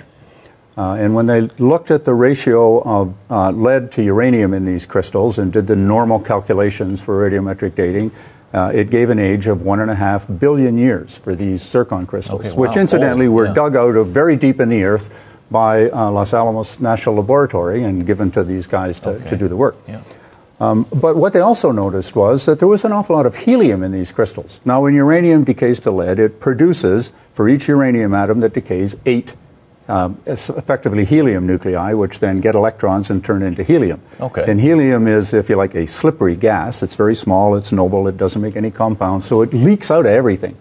Uh, 0.77 0.93
and 0.93 1.15
when 1.15 1.25
they 1.25 1.41
looked 1.57 1.89
at 1.89 2.05
the 2.05 2.13
ratio 2.13 2.81
of 2.83 3.15
uh, 3.31 3.49
lead 3.49 3.91
to 3.91 4.03
uranium 4.03 4.53
in 4.53 4.63
these 4.63 4.85
crystals 4.85 5.39
and 5.39 5.51
did 5.51 5.65
the 5.65 5.75
normal 5.75 6.19
calculations 6.19 7.01
for 7.01 7.27
radiometric 7.27 7.73
dating, 7.73 8.11
uh, 8.53 8.71
it 8.73 8.91
gave 8.91 9.09
an 9.09 9.17
age 9.17 9.47
of 9.47 9.63
one 9.63 9.79
and 9.79 9.89
a 9.89 9.95
half 9.95 10.27
billion 10.39 10.77
years 10.77 11.17
for 11.17 11.35
these 11.35 11.63
zircon 11.63 12.05
crystals, 12.05 12.41
okay, 12.41 12.51
wow. 12.51 12.57
which 12.57 12.77
incidentally 12.77 13.27
were 13.27 13.47
yeah. 13.47 13.53
dug 13.53 13.75
out 13.75 13.95
of 13.95 14.07
very 14.09 14.35
deep 14.35 14.59
in 14.59 14.69
the 14.69 14.83
earth 14.83 15.09
by 15.49 15.89
uh, 15.89 16.11
Los 16.11 16.33
Alamos 16.33 16.79
National 16.79 17.15
Laboratory 17.15 17.83
and 17.83 18.05
given 18.05 18.29
to 18.31 18.43
these 18.43 18.67
guys 18.67 18.99
to, 18.99 19.09
okay. 19.09 19.29
to 19.29 19.35
do 19.35 19.47
the 19.47 19.57
work. 19.57 19.77
Yeah. 19.87 20.01
Um, 20.59 20.85
but 20.93 21.15
what 21.15 21.33
they 21.33 21.39
also 21.39 21.71
noticed 21.71 22.15
was 22.15 22.45
that 22.45 22.59
there 22.59 22.67
was 22.67 22.83
an 22.85 22.91
awful 22.91 23.15
lot 23.15 23.25
of 23.25 23.35
helium 23.35 23.83
in 23.83 23.91
these 23.91 24.11
crystals. 24.11 24.59
Now, 24.65 24.81
when 24.81 24.93
uranium 24.93 25.43
decays 25.43 25.79
to 25.81 25.91
lead, 25.91 26.19
it 26.19 26.39
produces, 26.39 27.11
for 27.33 27.47
each 27.47 27.67
uranium 27.67 28.13
atom 28.13 28.39
that 28.41 28.53
decays, 28.53 28.95
eight 29.05 29.35
um, 29.87 30.21
effectively 30.25 31.05
helium 31.05 31.47
nuclei, 31.47 31.93
which 31.93 32.19
then 32.19 32.41
get 32.41 32.55
electrons 32.55 33.09
and 33.09 33.23
turn 33.23 33.41
into 33.41 33.63
helium. 33.63 34.01
Okay. 34.19 34.45
And 34.47 34.59
helium 34.59 35.07
is, 35.07 35.33
if 35.33 35.49
you 35.49 35.55
like, 35.55 35.75
a 35.75 35.87
slippery 35.87 36.35
gas. 36.35 36.83
It's 36.83 36.95
very 36.95 37.15
small, 37.15 37.55
it's 37.55 37.71
noble, 37.71 38.07
it 38.07 38.17
doesn't 38.17 38.41
make 38.41 38.55
any 38.55 38.71
compounds, 38.71 39.25
so 39.25 39.41
it 39.41 39.53
leaks 39.53 39.89
out 39.89 40.05
of 40.05 40.11
everything. 40.11 40.57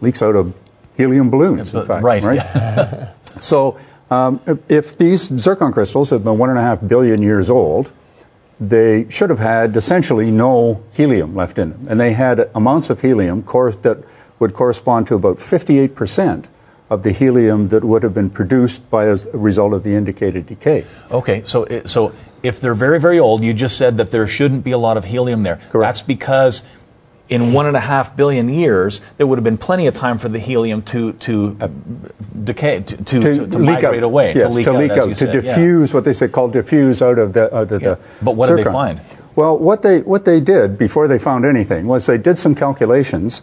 Leaks 0.00 0.22
out 0.22 0.36
of 0.36 0.54
helium 0.96 1.30
balloons, 1.30 1.74
in 1.74 1.86
fact. 1.86 2.02
Right. 2.02 2.22
right? 2.22 3.08
so 3.40 3.78
um, 4.10 4.40
if 4.68 4.96
these 4.96 5.22
zircon 5.22 5.72
crystals 5.72 6.10
have 6.10 6.24
been 6.24 6.38
one 6.38 6.50
and 6.50 6.58
a 6.58 6.62
half 6.62 6.86
billion 6.86 7.22
years 7.22 7.50
old, 7.50 7.92
they 8.58 9.08
should 9.10 9.28
have 9.28 9.38
had 9.38 9.76
essentially 9.76 10.30
no 10.30 10.82
helium 10.94 11.34
left 11.34 11.58
in 11.58 11.70
them. 11.70 11.86
And 11.90 12.00
they 12.00 12.14
had 12.14 12.48
amounts 12.54 12.88
of 12.88 13.02
helium 13.02 13.42
that 13.42 14.02
would 14.38 14.54
correspond 14.54 15.08
to 15.08 15.14
about 15.14 15.40
58 15.40 15.94
percent 15.94 16.48
of 16.88 17.02
the 17.02 17.10
helium 17.10 17.68
that 17.68 17.84
would 17.84 18.02
have 18.02 18.14
been 18.14 18.30
produced 18.30 18.88
by 18.90 19.06
a 19.06 19.16
result 19.32 19.72
of 19.72 19.82
the 19.82 19.94
indicated 19.94 20.46
decay. 20.46 20.84
Okay, 21.10 21.42
so 21.46 21.66
so 21.84 22.14
if 22.42 22.60
they're 22.60 22.74
very 22.74 23.00
very 23.00 23.18
old, 23.18 23.42
you 23.42 23.52
just 23.52 23.76
said 23.76 23.96
that 23.96 24.10
there 24.10 24.26
shouldn't 24.26 24.64
be 24.64 24.70
a 24.72 24.78
lot 24.78 24.96
of 24.96 25.04
helium 25.04 25.42
there. 25.42 25.56
Correct. 25.70 25.88
That's 25.88 26.02
because 26.02 26.62
in 27.28 27.52
one 27.52 27.66
and 27.66 27.76
a 27.76 27.80
half 27.80 28.16
billion 28.16 28.48
years, 28.48 29.00
there 29.16 29.26
would 29.26 29.36
have 29.36 29.44
been 29.44 29.58
plenty 29.58 29.86
of 29.86 29.94
time 29.94 30.18
for 30.18 30.28
the 30.28 30.38
helium 30.38 30.82
to 30.82 31.12
to 31.14 31.56
uh, 31.60 31.68
decay, 32.44 32.80
to, 32.80 32.96
to, 32.96 33.20
to, 33.20 33.46
to 33.48 33.58
migrate 33.58 33.98
out. 33.98 34.04
away, 34.04 34.32
yes, 34.34 34.42
to 34.42 34.48
leak 34.48 34.64
to 34.64 34.70
out, 34.72 34.78
leak 34.78 34.92
out, 34.92 35.16
to 35.16 35.32
diffuse, 35.32 35.90
yeah. 35.90 35.94
what 35.94 36.04
they 36.04 36.12
say 36.12 36.28
called 36.28 36.52
diffuse 36.52 37.02
out 37.02 37.18
of 37.18 37.32
the 37.32 37.54
out 37.54 37.72
of 37.72 37.82
yeah. 37.82 37.94
the. 37.94 37.98
But 38.22 38.36
what 38.36 38.46
zircon. 38.46 38.56
did 38.58 38.66
they 38.66 38.72
find? 38.72 39.00
Well, 39.34 39.58
what 39.58 39.82
they 39.82 40.00
what 40.00 40.24
they 40.24 40.40
did 40.40 40.78
before 40.78 41.08
they 41.08 41.18
found 41.18 41.44
anything 41.44 41.86
was 41.86 42.06
they 42.06 42.18
did 42.18 42.38
some 42.38 42.54
calculations 42.54 43.42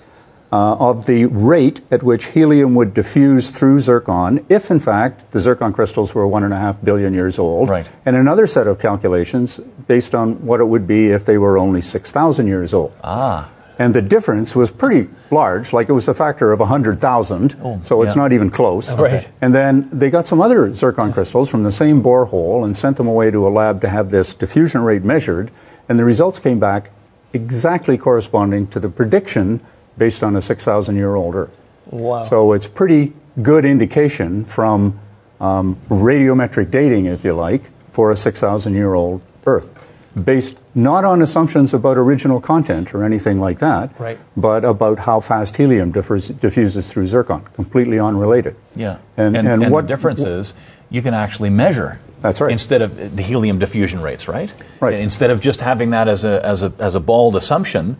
uh, 0.53 0.75
of 0.75 1.07
the 1.07 1.25
rate 1.25 1.81
at 1.89 2.03
which 2.03 2.25
helium 2.25 2.75
would 2.75 2.93
diffuse 2.93 3.49
through 3.49 3.79
zircon 3.79 4.45
if, 4.49 4.69
in 4.69 4.79
fact, 4.79 5.31
the 5.31 5.39
zircon 5.39 5.73
crystals 5.73 6.13
were 6.13 6.27
one 6.27 6.43
and 6.43 6.53
a 6.53 6.57
half 6.57 6.79
billion 6.83 7.11
years 7.11 7.39
old. 7.39 7.69
Right. 7.69 7.87
And 8.05 8.15
another 8.15 8.45
set 8.45 8.67
of 8.67 8.77
calculations 8.77 9.57
based 9.87 10.13
on 10.13 10.45
what 10.45 10.59
it 10.59 10.65
would 10.65 10.85
be 10.85 11.07
if 11.07 11.25
they 11.25 11.39
were 11.39 11.57
only 11.57 11.81
6,000 11.81 12.45
years 12.45 12.71
old. 12.71 12.93
Ah. 13.03 13.49
And 13.79 13.95
the 13.95 14.01
difference 14.03 14.55
was 14.55 14.69
pretty 14.69 15.09
large, 15.31 15.73
like 15.73 15.89
it 15.89 15.93
was 15.93 16.07
a 16.07 16.13
factor 16.13 16.51
of 16.51 16.59
100,000, 16.59 17.55
oh, 17.63 17.81
so 17.83 18.03
it's 18.03 18.15
yeah. 18.15 18.21
not 18.21 18.31
even 18.31 18.51
close. 18.51 18.93
Right. 19.03 19.27
And 19.41 19.55
then 19.55 19.89
they 19.91 20.11
got 20.11 20.27
some 20.27 20.39
other 20.39 20.71
zircon 20.75 21.13
crystals 21.13 21.49
from 21.49 21.63
the 21.63 21.71
same 21.71 22.03
borehole 22.03 22.63
and 22.63 22.77
sent 22.77 22.97
them 22.97 23.07
away 23.07 23.31
to 23.31 23.47
a 23.47 23.49
lab 23.49 23.81
to 23.81 23.89
have 23.89 24.11
this 24.11 24.35
diffusion 24.35 24.81
rate 24.83 25.03
measured, 25.03 25.49
and 25.89 25.97
the 25.97 26.05
results 26.05 26.37
came 26.37 26.59
back 26.59 26.91
exactly 27.33 27.97
corresponding 27.97 28.67
to 28.67 28.79
the 28.79 28.89
prediction 28.89 29.59
based 29.97 30.23
on 30.23 30.35
a 30.35 30.41
6,000 30.41 30.95
year 30.95 31.15
old 31.15 31.35
Earth. 31.35 31.61
Wow. 31.87 32.23
So 32.23 32.53
it's 32.53 32.67
pretty 32.67 33.13
good 33.41 33.65
indication 33.65 34.45
from 34.45 34.99
um, 35.39 35.77
radiometric 35.89 36.71
dating, 36.71 37.07
if 37.07 37.23
you 37.23 37.33
like, 37.33 37.69
for 37.91 38.11
a 38.11 38.17
6,000 38.17 38.73
year 38.73 38.93
old 38.93 39.23
Earth, 39.45 39.73
based 40.21 40.57
not 40.75 41.03
on 41.03 41.21
assumptions 41.21 41.73
about 41.73 41.97
original 41.97 42.39
content 42.39 42.93
or 42.93 43.03
anything 43.03 43.39
like 43.39 43.59
that, 43.59 43.91
right. 43.99 44.17
but 44.35 44.63
about 44.65 44.99
how 44.99 45.19
fast 45.19 45.57
helium 45.57 45.91
differs, 45.91 46.29
diffuses 46.29 46.91
through 46.91 47.07
zircon, 47.07 47.43
completely 47.53 47.99
unrelated. 47.99 48.55
Yeah. 48.75 48.97
And, 49.17 49.35
and, 49.37 49.47
and, 49.47 49.63
and 49.63 49.71
what, 49.71 49.81
the 49.81 49.87
difference 49.87 50.23
is 50.23 50.53
you 50.89 51.01
can 51.01 51.13
actually 51.13 51.49
measure 51.49 51.99
that's 52.23 52.39
right. 52.39 52.51
Instead 52.51 52.81
of 52.81 53.17
the 53.17 53.21
helium 53.21 53.59
diffusion 53.59 53.99
rates, 54.01 54.29
right? 54.29 54.51
Right. 54.79 54.93
Instead 54.93 55.29
of 55.29 55.41
just 55.41 55.59
having 55.59 55.89
that 55.89 56.07
as 56.07 56.23
a, 56.23 56.43
as 56.43 56.63
a, 56.63 56.71
as 56.79 56.95
a 56.95 57.01
bald 57.01 57.35
assumption, 57.35 57.97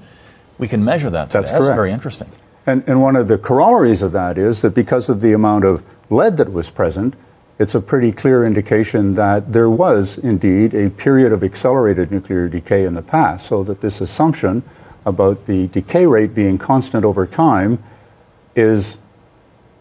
we 0.64 0.70
can 0.70 0.82
measure 0.86 1.10
that. 1.10 1.30
Today. 1.30 1.42
That's 1.42 1.52
correct. 1.52 1.76
Very 1.76 1.92
interesting. 1.92 2.30
And, 2.66 2.86
and 2.88 3.02
one 3.02 3.18
of 3.18 3.28
the 3.28 3.38
corollaries 3.38 4.02
of 4.02 4.14
that 4.14 4.38
is 4.38 4.62
that 4.62 4.74
because 4.74 5.10
of 5.10 5.20
the 5.20 5.34
amount 5.34 5.66
of 5.66 5.84
lead 6.10 6.38
that 6.38 6.54
was 6.54 6.70
present, 6.70 7.16
it's 7.60 7.76
a 7.76 7.82
pretty 7.82 8.14
clear 8.14 8.46
indication 8.46 9.16
that 9.16 9.52
there 9.52 9.70
was 9.70 10.18
indeed 10.18 10.74
a 10.74 10.90
period 10.90 11.34
of 11.34 11.44
accelerated 11.44 12.12
nuclear 12.12 12.48
decay 12.48 12.86
in 12.86 12.94
the 12.94 13.02
past, 13.02 13.46
so 13.46 13.62
that 13.66 13.82
this 13.82 14.00
assumption 14.00 14.64
about 15.06 15.48
the 15.48 15.68
decay 15.68 16.06
rate 16.06 16.34
being 16.34 16.58
constant 16.58 17.04
over 17.04 17.28
time 17.28 17.84
is 18.56 18.98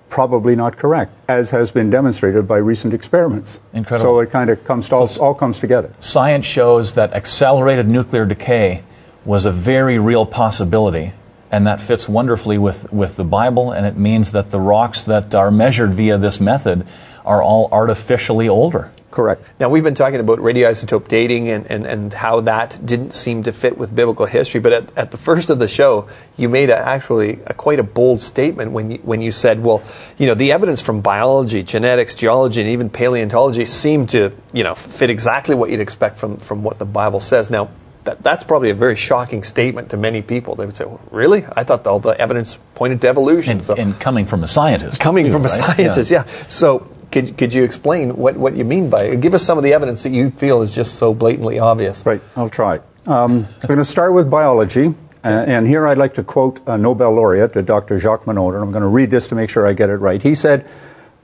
probably 0.08 0.56
not 0.56 0.76
correct, 0.76 1.12
as 1.28 1.50
has 1.50 1.70
been 1.70 1.90
demonstrated 1.90 2.48
by 2.48 2.56
recent 2.56 2.92
experiments. 2.92 3.60
Incredible. 3.72 4.16
So 4.16 4.18
it 4.18 4.32
kind 4.32 4.50
of 4.50 4.64
comes 4.64 4.88
to 4.88 4.96
all, 4.96 5.08
all 5.20 5.34
comes 5.34 5.60
together. 5.60 5.94
Science 6.00 6.44
shows 6.44 6.94
that 6.94 7.12
accelerated 7.12 7.86
nuclear 7.86 8.26
decay 8.26 8.82
was 9.24 9.46
a 9.46 9.52
very 9.52 9.98
real 9.98 10.26
possibility 10.26 11.12
and 11.52 11.66
that 11.66 11.80
fits 11.82 12.08
wonderfully 12.08 12.56
with, 12.56 12.90
with 12.90 13.16
the 13.16 13.24
Bible, 13.24 13.72
and 13.72 13.84
it 13.84 13.94
means 13.94 14.32
that 14.32 14.50
the 14.50 14.58
rocks 14.58 15.04
that 15.04 15.34
are 15.34 15.50
measured 15.50 15.92
via 15.92 16.16
this 16.16 16.40
method 16.40 16.86
are 17.26 17.42
all 17.42 17.68
artificially 17.70 18.48
older. 18.48 18.90
Correct. 19.10 19.44
Now, 19.60 19.68
we've 19.68 19.84
been 19.84 19.94
talking 19.94 20.18
about 20.18 20.38
radioisotope 20.38 21.06
dating 21.06 21.50
and, 21.50 21.70
and, 21.70 21.84
and 21.84 22.12
how 22.12 22.40
that 22.40 22.80
didn't 22.82 23.12
seem 23.12 23.42
to 23.42 23.52
fit 23.52 23.76
with 23.76 23.94
biblical 23.94 24.24
history, 24.24 24.60
but 24.62 24.72
at, 24.72 24.98
at 24.98 25.10
the 25.10 25.18
first 25.18 25.50
of 25.50 25.58
the 25.58 25.68
show, 25.68 26.08
you 26.38 26.48
made 26.48 26.70
a, 26.70 26.76
actually 26.76 27.40
a, 27.46 27.52
quite 27.52 27.78
a 27.78 27.82
bold 27.82 28.22
statement 28.22 28.72
when 28.72 28.92
you, 28.92 28.98
when 28.98 29.20
you 29.20 29.30
said, 29.30 29.62
well, 29.62 29.84
you 30.16 30.26
know, 30.26 30.34
the 30.34 30.52
evidence 30.52 30.80
from 30.80 31.02
biology, 31.02 31.62
genetics, 31.62 32.14
geology, 32.14 32.62
and 32.62 32.70
even 32.70 32.88
paleontology 32.88 33.66
seemed 33.66 34.08
to, 34.08 34.32
you 34.54 34.64
know, 34.64 34.74
fit 34.74 35.10
exactly 35.10 35.54
what 35.54 35.68
you'd 35.68 35.80
expect 35.80 36.16
from, 36.16 36.38
from 36.38 36.62
what 36.62 36.78
the 36.78 36.86
Bible 36.86 37.20
says. 37.20 37.50
Now, 37.50 37.70
that, 38.04 38.22
that's 38.22 38.44
probably 38.44 38.70
a 38.70 38.74
very 38.74 38.96
shocking 38.96 39.42
statement 39.42 39.90
to 39.90 39.96
many 39.96 40.22
people. 40.22 40.54
They 40.54 40.66
would 40.66 40.76
say, 40.76 40.84
well, 40.84 41.00
"Really? 41.10 41.44
I 41.56 41.64
thought 41.64 41.86
all 41.86 42.00
the 42.00 42.20
evidence 42.20 42.58
pointed 42.74 43.00
to 43.02 43.08
evolution." 43.08 43.52
And, 43.52 43.64
so, 43.64 43.74
and 43.74 43.98
coming 44.00 44.26
from 44.26 44.42
a 44.42 44.48
scientist. 44.48 45.00
coming 45.00 45.26
too, 45.26 45.32
from 45.32 45.44
a 45.44 45.48
scientist, 45.48 46.10
yeah. 46.10 46.24
So, 46.48 46.88
could, 47.10 47.36
could 47.36 47.52
you 47.54 47.62
explain 47.62 48.16
what, 48.16 48.36
what 48.36 48.56
you 48.56 48.64
mean 48.64 48.90
by 48.90 49.04
it? 49.04 49.20
Give 49.20 49.34
us 49.34 49.44
some 49.44 49.58
of 49.58 49.64
the 49.64 49.72
evidence 49.74 50.02
that 50.02 50.12
you 50.12 50.30
feel 50.30 50.62
is 50.62 50.74
just 50.74 50.96
so 50.96 51.14
blatantly 51.14 51.58
obvious. 51.58 52.04
Right, 52.04 52.22
I'll 52.36 52.48
try. 52.48 52.80
Um, 53.06 53.46
I'm 53.62 53.68
going 53.68 53.78
to 53.78 53.84
start 53.84 54.14
with 54.14 54.30
biology. 54.30 54.94
Uh, 55.24 55.28
and 55.28 55.68
here 55.68 55.86
I'd 55.86 55.98
like 55.98 56.14
to 56.14 56.24
quote 56.24 56.60
a 56.66 56.76
Nobel 56.76 57.12
laureate, 57.12 57.56
uh, 57.56 57.62
Dr. 57.62 57.96
Jacques 57.96 58.24
Monod, 58.24 58.54
and 58.54 58.62
I'm 58.64 58.72
going 58.72 58.82
to 58.82 58.88
read 58.88 59.08
this 59.08 59.28
to 59.28 59.36
make 59.36 59.50
sure 59.50 59.64
I 59.64 59.72
get 59.72 59.88
it 59.88 59.98
right. 59.98 60.20
He 60.20 60.34
said, 60.34 60.68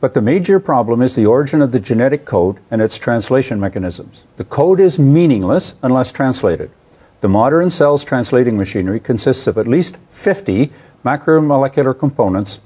But 0.01 0.15
the 0.15 0.21
major 0.21 0.61
problem 0.61 1.03
is 1.03 1.15
the 1.15 1.27
origin 1.27 1.61
of 1.61 1.73
the 1.73 1.81
genetic 1.81 2.25
code 2.25 2.59
and 2.71 2.81
its 2.81 2.99
translation 2.99 3.59
mechanisms. 3.59 4.23
The 4.37 4.45
code 4.45 4.79
is 4.79 4.99
meaningless 4.99 5.75
unless 5.83 6.13
translated. 6.13 6.71
The 7.21 7.29
modern 7.29 7.71
cell's 7.71 8.05
translating 8.05 8.57
machinery 8.57 9.01
consists 9.01 9.49
of 9.49 9.59
at 9.59 9.67
least 9.67 9.97
50 10.11 10.71
macromolecular 11.05 11.99
components 11.99 12.61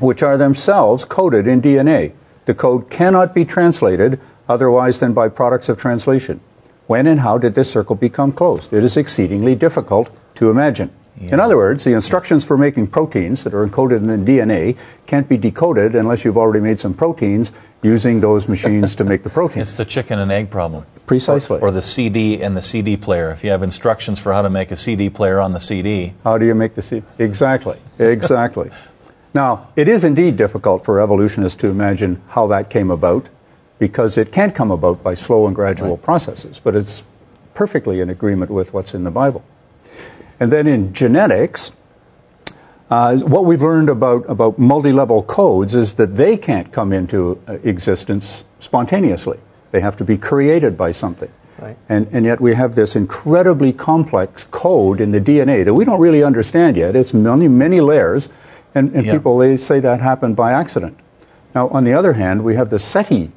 which 0.00 0.22
are 0.22 0.36
themselves 0.36 1.04
coded 1.04 1.46
in 1.46 1.62
DNA. 1.62 2.12
The 2.46 2.54
code 2.54 2.90
cannot 2.90 3.34
be 3.34 3.44
translated 3.44 4.18
otherwise 4.48 4.98
than 4.98 5.14
by 5.14 5.28
products 5.28 5.68
of 5.68 5.78
translation. 5.78 6.40
When 6.86 7.06
and 7.06 7.20
how 7.20 7.38
did 7.38 7.54
this 7.54 7.70
circle 7.70 7.96
become 7.96 8.32
closed? 8.32 8.72
It 8.72 8.84
is 8.84 8.96
exceedingly 8.96 9.54
difficult 9.54 10.10
to 10.36 10.50
imagine. 10.50 10.90
In 11.20 11.38
other 11.38 11.56
words, 11.56 11.84
the 11.84 11.92
instructions 11.92 12.44
for 12.44 12.58
making 12.58 12.88
proteins 12.88 13.44
that 13.44 13.54
are 13.54 13.64
encoded 13.66 13.98
in 13.98 14.08
the 14.08 14.16
DNA 14.16 14.76
can't 15.06 15.28
be 15.28 15.36
decoded 15.36 15.94
unless 15.94 16.24
you've 16.24 16.36
already 16.36 16.60
made 16.60 16.80
some 16.80 16.92
proteins 16.92 17.52
using 17.82 18.20
those 18.20 18.48
machines 18.48 18.96
to 18.96 19.04
make 19.04 19.22
the 19.22 19.30
proteins. 19.38 19.68
It's 19.68 19.76
the 19.76 19.84
chicken 19.84 20.18
and 20.18 20.32
egg 20.32 20.50
problem. 20.50 20.84
Precisely. 21.06 21.60
Or 21.60 21.70
the 21.70 21.82
CD 21.82 22.42
and 22.42 22.56
the 22.56 22.62
CD 22.62 22.96
player. 22.96 23.30
If 23.30 23.44
you 23.44 23.50
have 23.50 23.62
instructions 23.62 24.18
for 24.18 24.32
how 24.32 24.42
to 24.42 24.50
make 24.50 24.72
a 24.72 24.76
CD 24.76 25.08
player 25.08 25.38
on 25.38 25.52
the 25.52 25.60
CD, 25.60 26.14
How 26.24 26.36
do 26.36 26.46
you 26.46 26.54
make 26.54 26.74
the 26.74 26.82
CD? 26.82 27.06
Exactly, 27.18 27.78
exactly. 27.98 28.70
now, 29.34 29.68
it 29.76 29.86
is 29.86 30.02
indeed 30.02 30.36
difficult 30.36 30.84
for 30.84 31.00
evolutionists 31.00 31.60
to 31.60 31.68
imagine 31.68 32.22
how 32.28 32.48
that 32.48 32.70
came 32.70 32.90
about 32.90 33.28
because 33.78 34.16
it 34.18 34.32
can't 34.32 34.54
come 34.54 34.70
about 34.70 35.02
by 35.02 35.14
slow 35.14 35.46
and 35.46 35.54
gradual 35.54 35.90
Right. 35.96 36.02
processes, 36.02 36.60
but 36.62 36.74
it's 36.76 37.02
perfectly 37.54 38.00
in 38.00 38.10
agreement 38.10 38.50
with 38.50 38.72
what's 38.72 38.94
in 38.94 39.04
the 39.04 39.10
Bible. 39.10 39.42
And 40.40 40.50
then 40.52 40.66
in 40.66 40.92
genetics, 40.92 41.72
uh, 42.90 43.16
what 43.18 43.44
we've 43.44 43.62
learned 43.62 43.88
about, 43.88 44.28
about 44.28 44.58
multi 44.58 44.92
level 44.92 45.22
codes 45.22 45.74
is 45.74 45.94
that 45.94 46.16
they 46.16 46.36
can't 46.36 46.70
come 46.72 46.92
into 46.92 47.40
uh, 47.48 47.54
existence 47.64 48.44
spontaneously. 48.60 49.38
They 49.70 49.80
have 49.80 49.96
to 49.96 50.04
be 50.04 50.16
created 50.16 50.76
by 50.76 50.92
something. 50.92 51.30
Right. 51.60 51.76
And, 51.88 52.08
and 52.12 52.24
yet 52.24 52.40
we 52.40 52.54
have 52.54 52.74
this 52.74 52.94
incredibly 52.96 53.72
complex 53.72 54.44
code 54.50 55.00
in 55.00 55.12
the 55.12 55.20
DNA 55.20 55.64
that 55.64 55.74
we 55.74 55.84
don't 55.84 56.00
really 56.00 56.22
understand 56.22 56.76
yet. 56.76 56.94
It's 56.96 57.14
many, 57.14 57.48
many 57.48 57.80
layers, 57.80 58.28
and, 58.74 58.92
and 58.94 59.06
Yeah. 59.06 59.12
people 59.14 59.38
they 59.38 59.56
say 59.56 59.80
that 59.80 60.00
happened 60.00 60.36
by 60.36 60.52
accident. 60.52 60.98
Now, 61.54 61.68
on 61.68 61.84
the 61.84 61.94
other 61.94 62.14
hand, 62.14 62.42
we 62.42 62.56
have 62.56 62.70
the 62.70 62.78
SETI, 62.80 63.30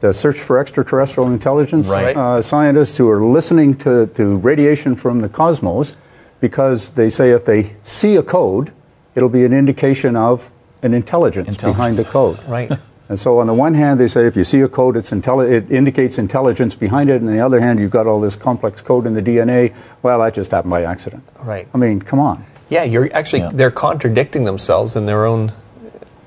the 0.00 0.12
Search 0.12 0.38
for 0.38 0.58
Extraterrestrial 0.58 1.30
Intelligence 1.32 1.88
Right. 1.88 2.16
uh, 2.16 2.40
scientists 2.42 2.96
who 2.98 3.08
are 3.10 3.20
listening 3.24 3.74
to, 3.78 4.06
to 4.14 4.36
radiation 4.36 4.94
from 4.96 5.20
the 5.20 5.28
cosmos 5.28 5.96
because 6.40 6.90
they 6.90 7.08
say 7.10 7.30
if 7.30 7.44
they 7.44 7.74
see 7.82 8.14
a 8.16 8.22
code, 8.22 8.72
it'll 9.14 9.28
be 9.28 9.44
an 9.44 9.52
indication 9.52 10.14
of 10.16 10.50
an 10.82 10.94
intelligence, 10.94 11.48
Intelligence. 11.48 11.76
behind 11.76 11.96
the 11.96 12.04
code. 12.04 12.38
Right. 12.46 12.70
And 13.08 13.18
so, 13.18 13.38
on 13.40 13.46
the 13.46 13.54
one 13.54 13.72
hand, 13.74 13.98
they 13.98 14.06
say 14.06 14.26
if 14.26 14.36
you 14.36 14.44
see 14.44 14.60
a 14.60 14.68
code, 14.68 14.94
it's 14.94 15.10
intelli- 15.10 15.50
it 15.50 15.70
indicates 15.70 16.18
intelligence 16.18 16.74
behind 16.74 17.08
it. 17.08 17.20
And 17.22 17.28
on 17.30 17.34
the 17.34 17.40
other 17.40 17.58
hand, 17.58 17.80
you've 17.80 17.90
got 17.90 18.06
all 18.06 18.20
this 18.20 18.36
complex 18.36 18.82
code 18.82 19.06
in 19.06 19.14
the 19.14 19.22
DNA. 19.22 19.74
Well, 20.02 20.20
that 20.20 20.34
just 20.34 20.50
happened 20.50 20.70
by 20.72 20.84
accident. 20.84 21.24
Right. 21.42 21.66
I 21.74 21.78
mean, 21.78 22.02
come 22.02 22.20
on. 22.20 22.44
Yeah, 22.68 22.84
you're 22.84 23.08
actually 23.14 23.40
Yeah. 23.40 23.50
they're 23.52 23.70
contradicting 23.70 24.44
themselves 24.44 24.94
in 24.94 25.06
their 25.06 25.24
own 25.24 25.52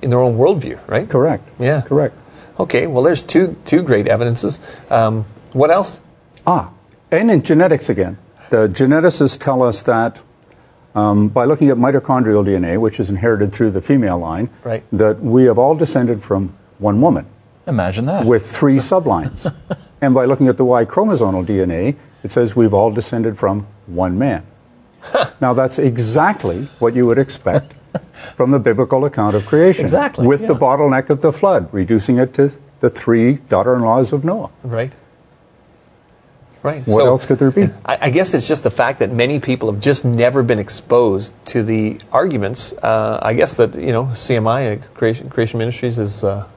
in 0.02 0.10
their 0.10 0.20
own 0.20 0.38
worldview, 0.40 0.80
right? 0.88 1.08
Correct. 1.08 1.48
Yeah. 1.60 1.82
Correct. 1.82 2.16
Okay. 2.62 2.88
Well, 2.88 3.04
there's 3.04 3.24
two 3.24 3.56
two 3.66 3.82
great 3.84 4.08
evidences. 4.08 4.60
Um, 4.90 5.26
what 5.54 5.70
else? 5.72 6.00
Ah, 6.46 6.72
and 7.12 7.30
in 7.30 7.42
genetics 7.44 7.90
again, 7.90 8.18
the 8.50 8.68
geneticists 8.68 9.40
tell 9.40 9.62
us 9.64 9.82
that 9.84 10.22
um, 10.96 11.28
by 11.30 11.46
looking 11.46 11.70
at 11.70 11.78
mitochondrial 11.78 12.44
DNA, 12.46 12.80
which 12.80 13.00
is 13.00 13.10
inherited 13.10 13.52
through 13.54 13.72
the 13.72 13.82
female 13.82 14.18
line, 14.20 14.50
Right. 14.64 14.84
that 14.92 15.22
we 15.22 15.46
have 15.46 15.58
all 15.58 15.76
descended 15.76 16.24
from 16.24 16.54
one 16.80 17.00
woman 17.02 17.26
imagine 17.68 18.06
that. 18.08 18.26
with 18.26 18.46
three 18.46 18.78
sublines. 18.78 19.54
and 20.02 20.14
by 20.14 20.26
looking 20.26 20.48
at 20.48 20.58
the 20.58 20.66
Y 20.66 20.84
chromosomal 20.86 21.46
DNA, 21.46 21.96
it 22.24 22.32
says 22.32 22.56
we've 22.56 22.74
all 22.74 22.92
descended 22.92 23.38
from 23.38 23.68
one 23.88 24.18
man. 24.18 24.44
now, 25.42 25.54
that's 25.54 25.80
exactly 25.80 26.66
what 26.80 26.94
you 26.94 27.06
would 27.08 27.18
expect 27.18 27.74
from 28.36 28.52
the 28.52 28.60
biblical 28.60 29.06
account 29.06 29.36
of 29.36 29.46
creation. 29.46 29.86
Exactly, 29.86 30.28
With 30.28 30.48
the 30.48 30.56
bottleneck 30.56 31.10
of 31.10 31.22
the 31.22 31.32
flood, 31.32 31.70
reducing 31.72 32.18
it 32.18 32.34
to 32.36 32.52
the 32.80 32.90
three 32.90 33.36
daughter 33.36 33.76
in 33.76 33.82
laws 33.82 34.14
of 34.14 34.24
Noah. 34.24 34.50
Right. 34.64 34.94
Right. 36.64 36.86
What 36.86 37.08
else 37.08 37.26
could 37.26 37.40
there 37.40 37.50
be? 37.50 37.70
I, 37.86 37.98
I 38.02 38.10
guess 38.12 38.36
it's 38.36 38.48
just 38.48 38.64
the 38.64 38.70
fact 38.70 39.00
that 39.00 39.12
many 39.12 39.40
people 39.40 39.72
have 39.72 39.82
just 39.82 40.06
never 40.06 40.44
been 40.44 40.60
exposed 40.60 41.34
to 41.48 41.64
the 41.64 42.00
arguments. 42.12 42.72
Uh, 42.74 43.20
I 43.20 43.34
guess 43.34 43.58
that 43.58 43.74
you 43.74 43.92
know 43.92 44.06
CMI 44.06 44.78
uh, 44.78 44.86
Creation, 44.94 45.30
Creation 45.30 45.58
Ministries 45.58 45.98
is 45.98 46.24
uh, 46.24 46.48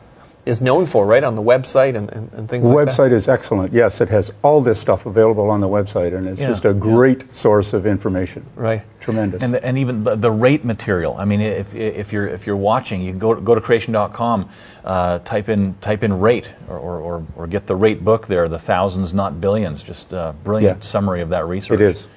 is 0.47 0.61
known 0.61 0.85
for 0.85 1.07
right 1.07 1.25
on 1.25 1.37
the 1.37 1.43
website 1.43 1.95
and, 1.97 2.13
and, 2.13 2.31
and 2.35 2.49
things 2.51 2.69
The 2.69 2.75
like 2.75 2.89
website 2.89 3.13
is 3.13 3.29
excellent. 3.29 3.73
Yes, 3.73 4.01
it 4.03 4.11
has 4.11 4.31
all 4.43 4.61
this 4.61 4.79
stuff 4.79 5.07
available 5.07 5.49
on 5.49 5.61
the 5.63 5.69
website, 5.69 6.15
and 6.15 6.29
it's 6.29 6.39
Yeah, 6.41 6.49
just 6.49 6.65
a 6.67 6.69
yeah. 6.69 6.75
great 6.75 7.35
source 7.35 7.73
of 7.73 7.87
information. 7.87 8.45
Right. 8.55 8.83
Tremendous. 9.01 9.43
and, 9.43 9.57
and 9.57 9.79
even 9.79 10.05
the, 10.05 10.17
the 10.17 10.31
rate 10.31 10.63
material. 10.65 11.17
I 11.17 11.25
mean, 11.25 11.41
if, 11.41 11.75
if 11.75 12.13
you're 12.13 12.27
if 12.29 12.47
you're 12.47 12.57
watching, 12.57 13.01
you 13.03 13.11
can 13.13 13.19
go 13.19 13.35
go 13.41 13.55
to 13.55 13.61
creation.com, 13.61 14.49
uh, 14.85 15.19
type 15.21 15.49
in 15.49 15.75
type 15.81 16.03
in 16.03 16.21
rate, 16.21 16.51
or, 16.69 16.79
or, 16.79 17.01
or, 17.01 17.27
or 17.37 17.47
get 17.47 17.67
the 17.67 17.77
rate 17.77 18.05
book 18.05 18.27
there, 18.27 18.47
the 18.49 18.59
thousands, 18.59 19.15
not 19.15 19.41
billions. 19.41 19.83
Just 19.83 20.13
a 20.13 20.35
brilliant 20.45 20.79
Yeah. 20.79 20.87
summary 20.87 21.21
of 21.23 21.31
that 21.31 21.47
research. 21.47 21.81
It 21.81 21.83
is. 21.83 22.09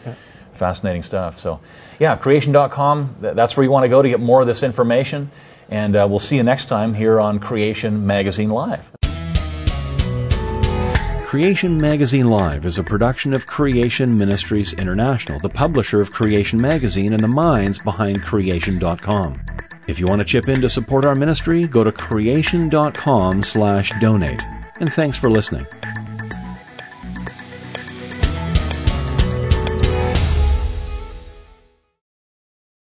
fascinating 0.53 1.03
stuff. 1.03 1.37
So, 1.39 1.59
yeah, 1.99 2.15
creation.com. 2.17 3.17
That's 3.21 3.55
where 3.55 3.63
you 3.63 3.69
want 3.71 3.83
to 3.83 3.89
go 3.89 4.01
to 4.01 4.09
get 4.09 4.19
more 4.19 4.41
of 4.41 4.47
this 4.47 4.63
information. 4.63 5.29
And 5.69 5.95
uh, 5.95 6.07
we'll 6.09 6.19
see 6.19 6.37
you 6.37 6.43
next 6.43 6.65
time 6.65 6.93
here 6.93 7.19
on 7.19 7.39
Creation 7.39 8.05
Magazine 8.05 8.49
Live. 8.49 8.91
Creation 11.25 11.79
Magazine 11.79 12.29
Live 12.29 12.65
is 12.65 12.77
a 12.77 12.83
production 12.83 13.33
of 13.33 13.47
Creation 13.47 14.17
Ministries 14.17 14.71
International, 14.73 15.39
the 15.39 15.49
publisher 15.49 15.99
of 15.99 16.13
Creation 16.13 16.61
Magazine 16.61 17.11
and 17.11 17.21
the 17.21 17.27
minds 17.27 17.79
behind 17.79 18.23
Creation.com. 18.23 19.41
If 19.87 19.99
you 19.99 20.05
want 20.05 20.19
to 20.19 20.25
chip 20.25 20.47
in 20.47 20.61
to 20.61 20.69
support 20.69 21.05
our 21.05 21.15
ministry, 21.15 21.67
go 21.67 21.83
to 21.83 21.91
creation.com 21.91 23.43
slash 23.43 23.91
donate. 23.99 24.41
And 24.79 24.91
thanks 24.91 25.17
for 25.17 25.29
listening. 25.29 25.65